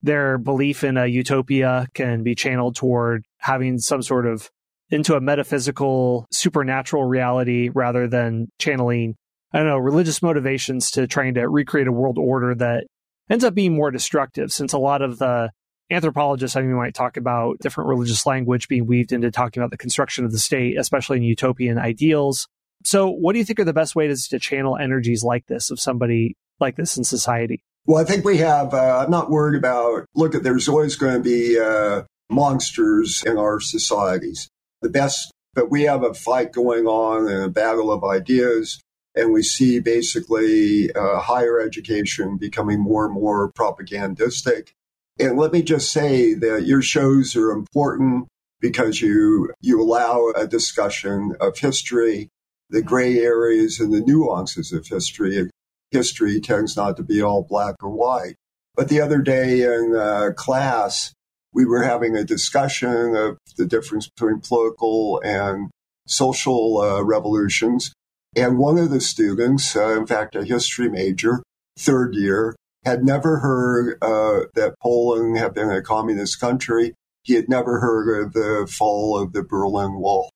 their 0.00 0.38
belief 0.38 0.82
in 0.82 0.96
a 0.96 1.04
utopia 1.04 1.86
can 1.92 2.22
be 2.22 2.34
channeled 2.34 2.76
toward 2.76 3.26
having 3.36 3.76
some 3.76 4.00
sort 4.00 4.26
of 4.26 4.48
into 4.88 5.14
a 5.14 5.20
metaphysical, 5.20 6.26
supernatural 6.30 7.04
reality 7.04 7.68
rather 7.68 8.08
than 8.08 8.48
channeling, 8.58 9.16
I 9.52 9.58
don't 9.58 9.66
know, 9.66 9.76
religious 9.76 10.22
motivations 10.22 10.92
to 10.92 11.06
trying 11.06 11.34
to 11.34 11.46
recreate 11.46 11.88
a 11.88 11.92
world 11.92 12.16
order 12.16 12.54
that 12.54 12.86
ends 13.28 13.44
up 13.44 13.54
being 13.54 13.76
more 13.76 13.90
destructive 13.90 14.50
since 14.50 14.72
a 14.72 14.78
lot 14.78 15.02
of 15.02 15.18
the 15.18 15.50
anthropologists, 15.90 16.56
I 16.56 16.60
mean, 16.60 16.70
we 16.70 16.76
might 16.76 16.94
talk 16.94 17.16
about 17.16 17.58
different 17.58 17.88
religious 17.88 18.26
language 18.26 18.68
being 18.68 18.86
weaved 18.86 19.12
into 19.12 19.30
talking 19.30 19.62
about 19.62 19.70
the 19.70 19.76
construction 19.76 20.24
of 20.24 20.32
the 20.32 20.38
state, 20.38 20.78
especially 20.78 21.18
in 21.18 21.22
utopian 21.22 21.78
ideals. 21.78 22.48
So, 22.84 23.10
what 23.10 23.32
do 23.32 23.38
you 23.38 23.44
think 23.44 23.60
are 23.60 23.64
the 23.64 23.72
best 23.72 23.94
ways 23.94 24.28
to 24.28 24.38
channel 24.38 24.76
energies 24.76 25.22
like 25.22 25.46
this 25.46 25.70
of 25.70 25.78
somebody 25.78 26.36
like 26.60 26.76
this 26.76 26.96
in 26.96 27.04
society? 27.04 27.62
Well, 27.86 28.00
I 28.02 28.04
think 28.04 28.24
we 28.24 28.38
have, 28.38 28.74
uh, 28.74 28.98
I'm 29.04 29.10
not 29.10 29.30
worried 29.30 29.58
about, 29.58 30.06
look, 30.14 30.32
there's 30.32 30.68
always 30.68 30.96
going 30.96 31.14
to 31.14 31.20
be 31.20 31.58
uh, 31.58 32.02
monsters 32.30 33.22
in 33.24 33.36
our 33.38 33.60
societies. 33.60 34.48
The 34.82 34.88
best, 34.88 35.32
but 35.54 35.70
we 35.70 35.82
have 35.82 36.02
a 36.02 36.14
fight 36.14 36.52
going 36.52 36.86
on 36.86 37.28
and 37.28 37.44
a 37.44 37.48
battle 37.48 37.90
of 37.92 38.04
ideas. 38.04 38.80
And 39.14 39.32
we 39.32 39.42
see 39.42 39.80
basically 39.80 40.92
uh, 40.92 41.18
higher 41.18 41.60
education 41.60 42.36
becoming 42.36 42.80
more 42.80 43.04
and 43.04 43.14
more 43.14 43.50
propagandistic 43.52 44.72
and 45.20 45.38
let 45.38 45.52
me 45.52 45.62
just 45.62 45.90
say 45.90 46.34
that 46.34 46.66
your 46.66 46.82
shows 46.82 47.36
are 47.36 47.50
important 47.50 48.26
because 48.60 49.00
you, 49.00 49.52
you 49.60 49.80
allow 49.80 50.32
a 50.34 50.46
discussion 50.46 51.36
of 51.40 51.58
history, 51.58 52.28
the 52.70 52.82
gray 52.82 53.18
areas 53.18 53.80
and 53.80 53.92
the 53.92 54.00
nuances 54.00 54.72
of 54.72 54.86
history. 54.86 55.50
History 55.90 56.40
tends 56.40 56.76
not 56.76 56.96
to 56.96 57.02
be 57.02 57.22
all 57.22 57.42
black 57.42 57.76
or 57.82 57.90
white. 57.90 58.36
But 58.76 58.88
the 58.88 59.00
other 59.00 59.18
day 59.18 59.62
in 59.62 59.94
uh, 59.94 60.30
class, 60.36 61.12
we 61.52 61.66
were 61.66 61.82
having 61.82 62.16
a 62.16 62.24
discussion 62.24 63.14
of 63.16 63.38
the 63.56 63.66
difference 63.66 64.08
between 64.08 64.40
political 64.40 65.20
and 65.24 65.70
social 66.06 66.80
uh, 66.80 67.02
revolutions. 67.02 67.92
And 68.36 68.58
one 68.58 68.78
of 68.78 68.90
the 68.90 69.00
students, 69.00 69.74
uh, 69.74 69.98
in 69.98 70.06
fact, 70.06 70.36
a 70.36 70.44
history 70.44 70.88
major, 70.88 71.42
third 71.76 72.14
year, 72.14 72.54
had 72.84 73.04
never 73.04 73.38
heard 73.38 73.98
uh, 74.02 74.46
that 74.54 74.74
Poland 74.80 75.36
had 75.36 75.54
been 75.54 75.70
a 75.70 75.82
communist 75.82 76.40
country. 76.40 76.94
He 77.22 77.34
had 77.34 77.48
never 77.48 77.80
heard 77.80 78.22
of 78.22 78.32
the 78.32 78.70
fall 78.70 79.18
of 79.18 79.32
the 79.32 79.42
Berlin 79.42 79.94
Wall. 79.94 80.30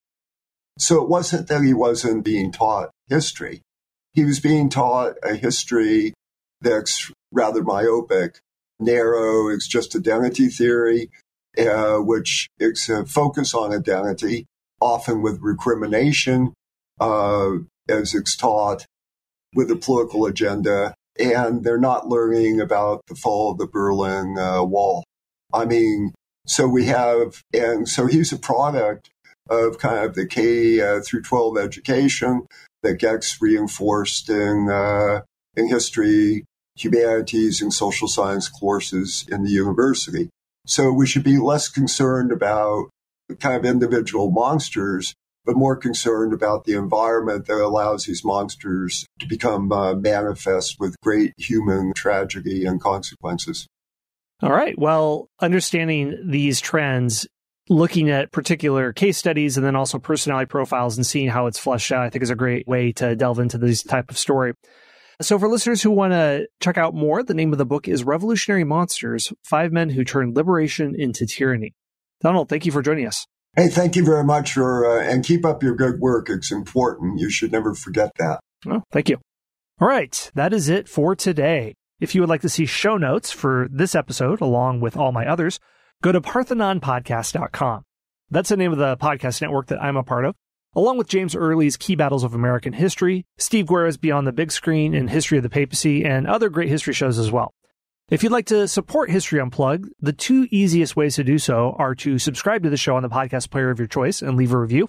So 0.78 1.02
it 1.02 1.08
wasn't 1.08 1.48
that 1.48 1.62
he 1.62 1.72
wasn't 1.72 2.24
being 2.24 2.52
taught 2.52 2.90
history. 3.08 3.62
He 4.12 4.24
was 4.24 4.40
being 4.40 4.68
taught 4.68 5.14
a 5.22 5.34
history 5.34 6.14
that's 6.60 7.10
rather 7.32 7.62
myopic, 7.62 8.38
narrow. 8.78 9.48
It's 9.48 9.66
just 9.66 9.96
identity 9.96 10.48
theory, 10.48 11.10
uh, 11.58 11.98
which 11.98 12.48
is 12.58 12.88
a 12.88 13.06
focus 13.06 13.54
on 13.54 13.72
identity, 13.72 14.46
often 14.80 15.22
with 15.22 15.40
recrimination, 15.40 16.52
uh, 17.00 17.52
as 17.88 18.14
it's 18.14 18.36
taught, 18.36 18.86
with 19.54 19.70
a 19.70 19.76
political 19.76 20.26
agenda 20.26 20.94
and 21.18 21.64
they're 21.64 21.78
not 21.78 22.08
learning 22.08 22.60
about 22.60 23.02
the 23.06 23.14
fall 23.14 23.52
of 23.52 23.58
the 23.58 23.66
Berlin 23.66 24.36
uh, 24.38 24.62
Wall. 24.64 25.04
I 25.52 25.64
mean, 25.64 26.12
so 26.46 26.66
we 26.66 26.86
have, 26.86 27.42
and 27.52 27.88
so 27.88 28.06
he's 28.06 28.32
a 28.32 28.38
product 28.38 29.10
of 29.48 29.78
kind 29.78 30.04
of 30.04 30.14
the 30.14 30.26
K 30.26 30.80
uh, 30.80 31.00
through 31.00 31.22
12 31.22 31.58
education 31.58 32.46
that 32.82 32.98
gets 32.98 33.40
reinforced 33.40 34.28
in 34.28 34.68
uh, 34.70 35.20
in 35.56 35.68
history 35.68 36.44
humanities 36.76 37.62
and 37.62 37.72
social 37.72 38.08
science 38.08 38.48
courses 38.48 39.24
in 39.30 39.44
the 39.44 39.50
university. 39.50 40.28
So 40.66 40.92
we 40.92 41.06
should 41.06 41.22
be 41.22 41.38
less 41.38 41.68
concerned 41.68 42.32
about 42.32 42.88
kind 43.40 43.56
of 43.56 43.64
individual 43.64 44.30
monsters, 44.30 45.14
but 45.44 45.56
more 45.56 45.76
concerned 45.76 46.32
about 46.32 46.64
the 46.64 46.74
environment 46.74 47.46
that 47.46 47.60
allows 47.60 48.04
these 48.04 48.24
monsters 48.24 49.06
to 49.20 49.26
become 49.26 49.70
uh, 49.72 49.94
manifest 49.94 50.76
with 50.80 51.00
great 51.00 51.32
human 51.36 51.92
tragedy 51.94 52.64
and 52.64 52.80
consequences. 52.80 53.66
All 54.42 54.52
right. 54.52 54.78
Well, 54.78 55.28
understanding 55.40 56.16
these 56.26 56.60
trends, 56.60 57.26
looking 57.68 58.10
at 58.10 58.32
particular 58.32 58.92
case 58.92 59.16
studies 59.16 59.56
and 59.56 59.64
then 59.64 59.76
also 59.76 59.98
personality 59.98 60.46
profiles 60.46 60.96
and 60.96 61.06
seeing 61.06 61.28
how 61.28 61.46
it's 61.46 61.58
fleshed 61.58 61.92
out, 61.92 62.04
I 62.04 62.10
think 62.10 62.22
is 62.22 62.30
a 62.30 62.34
great 62.34 62.66
way 62.66 62.92
to 62.92 63.16
delve 63.16 63.38
into 63.38 63.58
this 63.58 63.82
type 63.82 64.10
of 64.10 64.18
story. 64.18 64.54
So 65.22 65.38
for 65.38 65.48
listeners 65.48 65.80
who 65.80 65.92
want 65.92 66.12
to 66.12 66.48
check 66.60 66.76
out 66.76 66.94
more, 66.94 67.22
the 67.22 67.34
name 67.34 67.52
of 67.52 67.58
the 67.58 67.64
book 67.64 67.86
is 67.86 68.02
Revolutionary 68.02 68.64
Monsters, 68.64 69.32
Five 69.44 69.72
Men 69.72 69.90
Who 69.90 70.04
Turned 70.04 70.36
Liberation 70.36 70.94
into 70.98 71.24
Tyranny. 71.24 71.72
Donald, 72.20 72.48
thank 72.48 72.66
you 72.66 72.72
for 72.72 72.82
joining 72.82 73.06
us. 73.06 73.26
Hey, 73.56 73.68
thank 73.68 73.94
you 73.94 74.04
very 74.04 74.24
much 74.24 74.52
for, 74.52 74.84
uh, 74.84 75.04
and 75.04 75.24
keep 75.24 75.44
up 75.44 75.62
your 75.62 75.76
good 75.76 76.00
work. 76.00 76.28
It's 76.28 76.50
important. 76.50 77.20
You 77.20 77.30
should 77.30 77.52
never 77.52 77.74
forget 77.74 78.10
that. 78.18 78.40
Oh, 78.66 78.82
thank 78.90 79.08
you. 79.08 79.18
All 79.80 79.88
right. 79.88 80.30
That 80.34 80.52
is 80.52 80.68
it 80.68 80.88
for 80.88 81.14
today. 81.14 81.74
If 82.00 82.14
you 82.14 82.20
would 82.20 82.28
like 82.30 82.40
to 82.42 82.48
see 82.48 82.66
show 82.66 82.96
notes 82.96 83.30
for 83.30 83.68
this 83.70 83.94
episode, 83.94 84.40
along 84.40 84.80
with 84.80 84.96
all 84.96 85.12
my 85.12 85.26
others, 85.26 85.60
go 86.02 86.10
to 86.10 86.20
parthenonpodcast.com. 86.20 87.84
That's 88.30 88.48
the 88.48 88.56
name 88.56 88.72
of 88.72 88.78
the 88.78 88.96
podcast 88.96 89.40
network 89.40 89.68
that 89.68 89.82
I'm 89.82 89.96
a 89.96 90.02
part 90.02 90.24
of, 90.24 90.34
along 90.74 90.98
with 90.98 91.08
James 91.08 91.36
Early's 91.36 91.76
Key 91.76 91.94
Battles 91.94 92.24
of 92.24 92.34
American 92.34 92.72
History, 92.72 93.24
Steve 93.38 93.66
Guerra's 93.66 93.96
Beyond 93.96 94.26
the 94.26 94.32
Big 94.32 94.50
Screen 94.50 94.94
and 94.94 95.08
History 95.08 95.38
of 95.38 95.44
the 95.44 95.50
Papacy, 95.50 96.04
and 96.04 96.26
other 96.26 96.48
great 96.48 96.68
history 96.68 96.94
shows 96.94 97.18
as 97.18 97.30
well. 97.30 97.54
If 98.10 98.22
you'd 98.22 98.32
like 98.32 98.46
to 98.46 98.68
support 98.68 99.10
History 99.10 99.40
Unplugged, 99.40 99.88
the 99.98 100.12
two 100.12 100.46
easiest 100.50 100.94
ways 100.94 101.16
to 101.16 101.24
do 101.24 101.38
so 101.38 101.74
are 101.78 101.94
to 101.96 102.18
subscribe 102.18 102.62
to 102.64 102.70
the 102.70 102.76
show 102.76 102.96
on 102.96 103.02
the 103.02 103.08
podcast 103.08 103.50
player 103.50 103.70
of 103.70 103.78
your 103.78 103.88
choice 103.88 104.20
and 104.20 104.36
leave 104.36 104.52
a 104.52 104.58
review. 104.58 104.88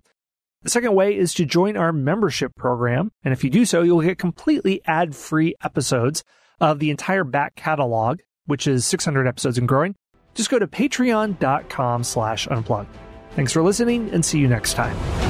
The 0.63 0.69
second 0.69 0.95
way 0.95 1.15
is 1.15 1.33
to 1.35 1.45
join 1.45 1.77
our 1.77 1.93
membership 1.93 2.55
program. 2.55 3.11
And 3.23 3.31
if 3.31 3.43
you 3.43 3.49
do 3.49 3.63
so, 3.63 3.83
you'll 3.83 4.01
get 4.01 4.17
completely 4.17 4.81
ad 4.85 5.15
free 5.15 5.55
episodes 5.63 6.25
of 6.59 6.79
the 6.79 6.89
entire 6.89 7.23
back 7.23 7.55
catalog, 7.55 8.19
which 8.47 8.67
is 8.67 8.85
600 8.85 9.27
episodes 9.27 9.57
and 9.57 9.67
growing. 9.67 9.95
Just 10.33 10.49
go 10.49 10.59
to 10.59 10.67
patreon.com 10.67 12.03
slash 12.03 12.47
unplugged. 12.47 12.93
Thanks 13.31 13.53
for 13.53 13.63
listening 13.63 14.09
and 14.09 14.25
see 14.25 14.39
you 14.39 14.49
next 14.49 14.73
time. 14.73 15.24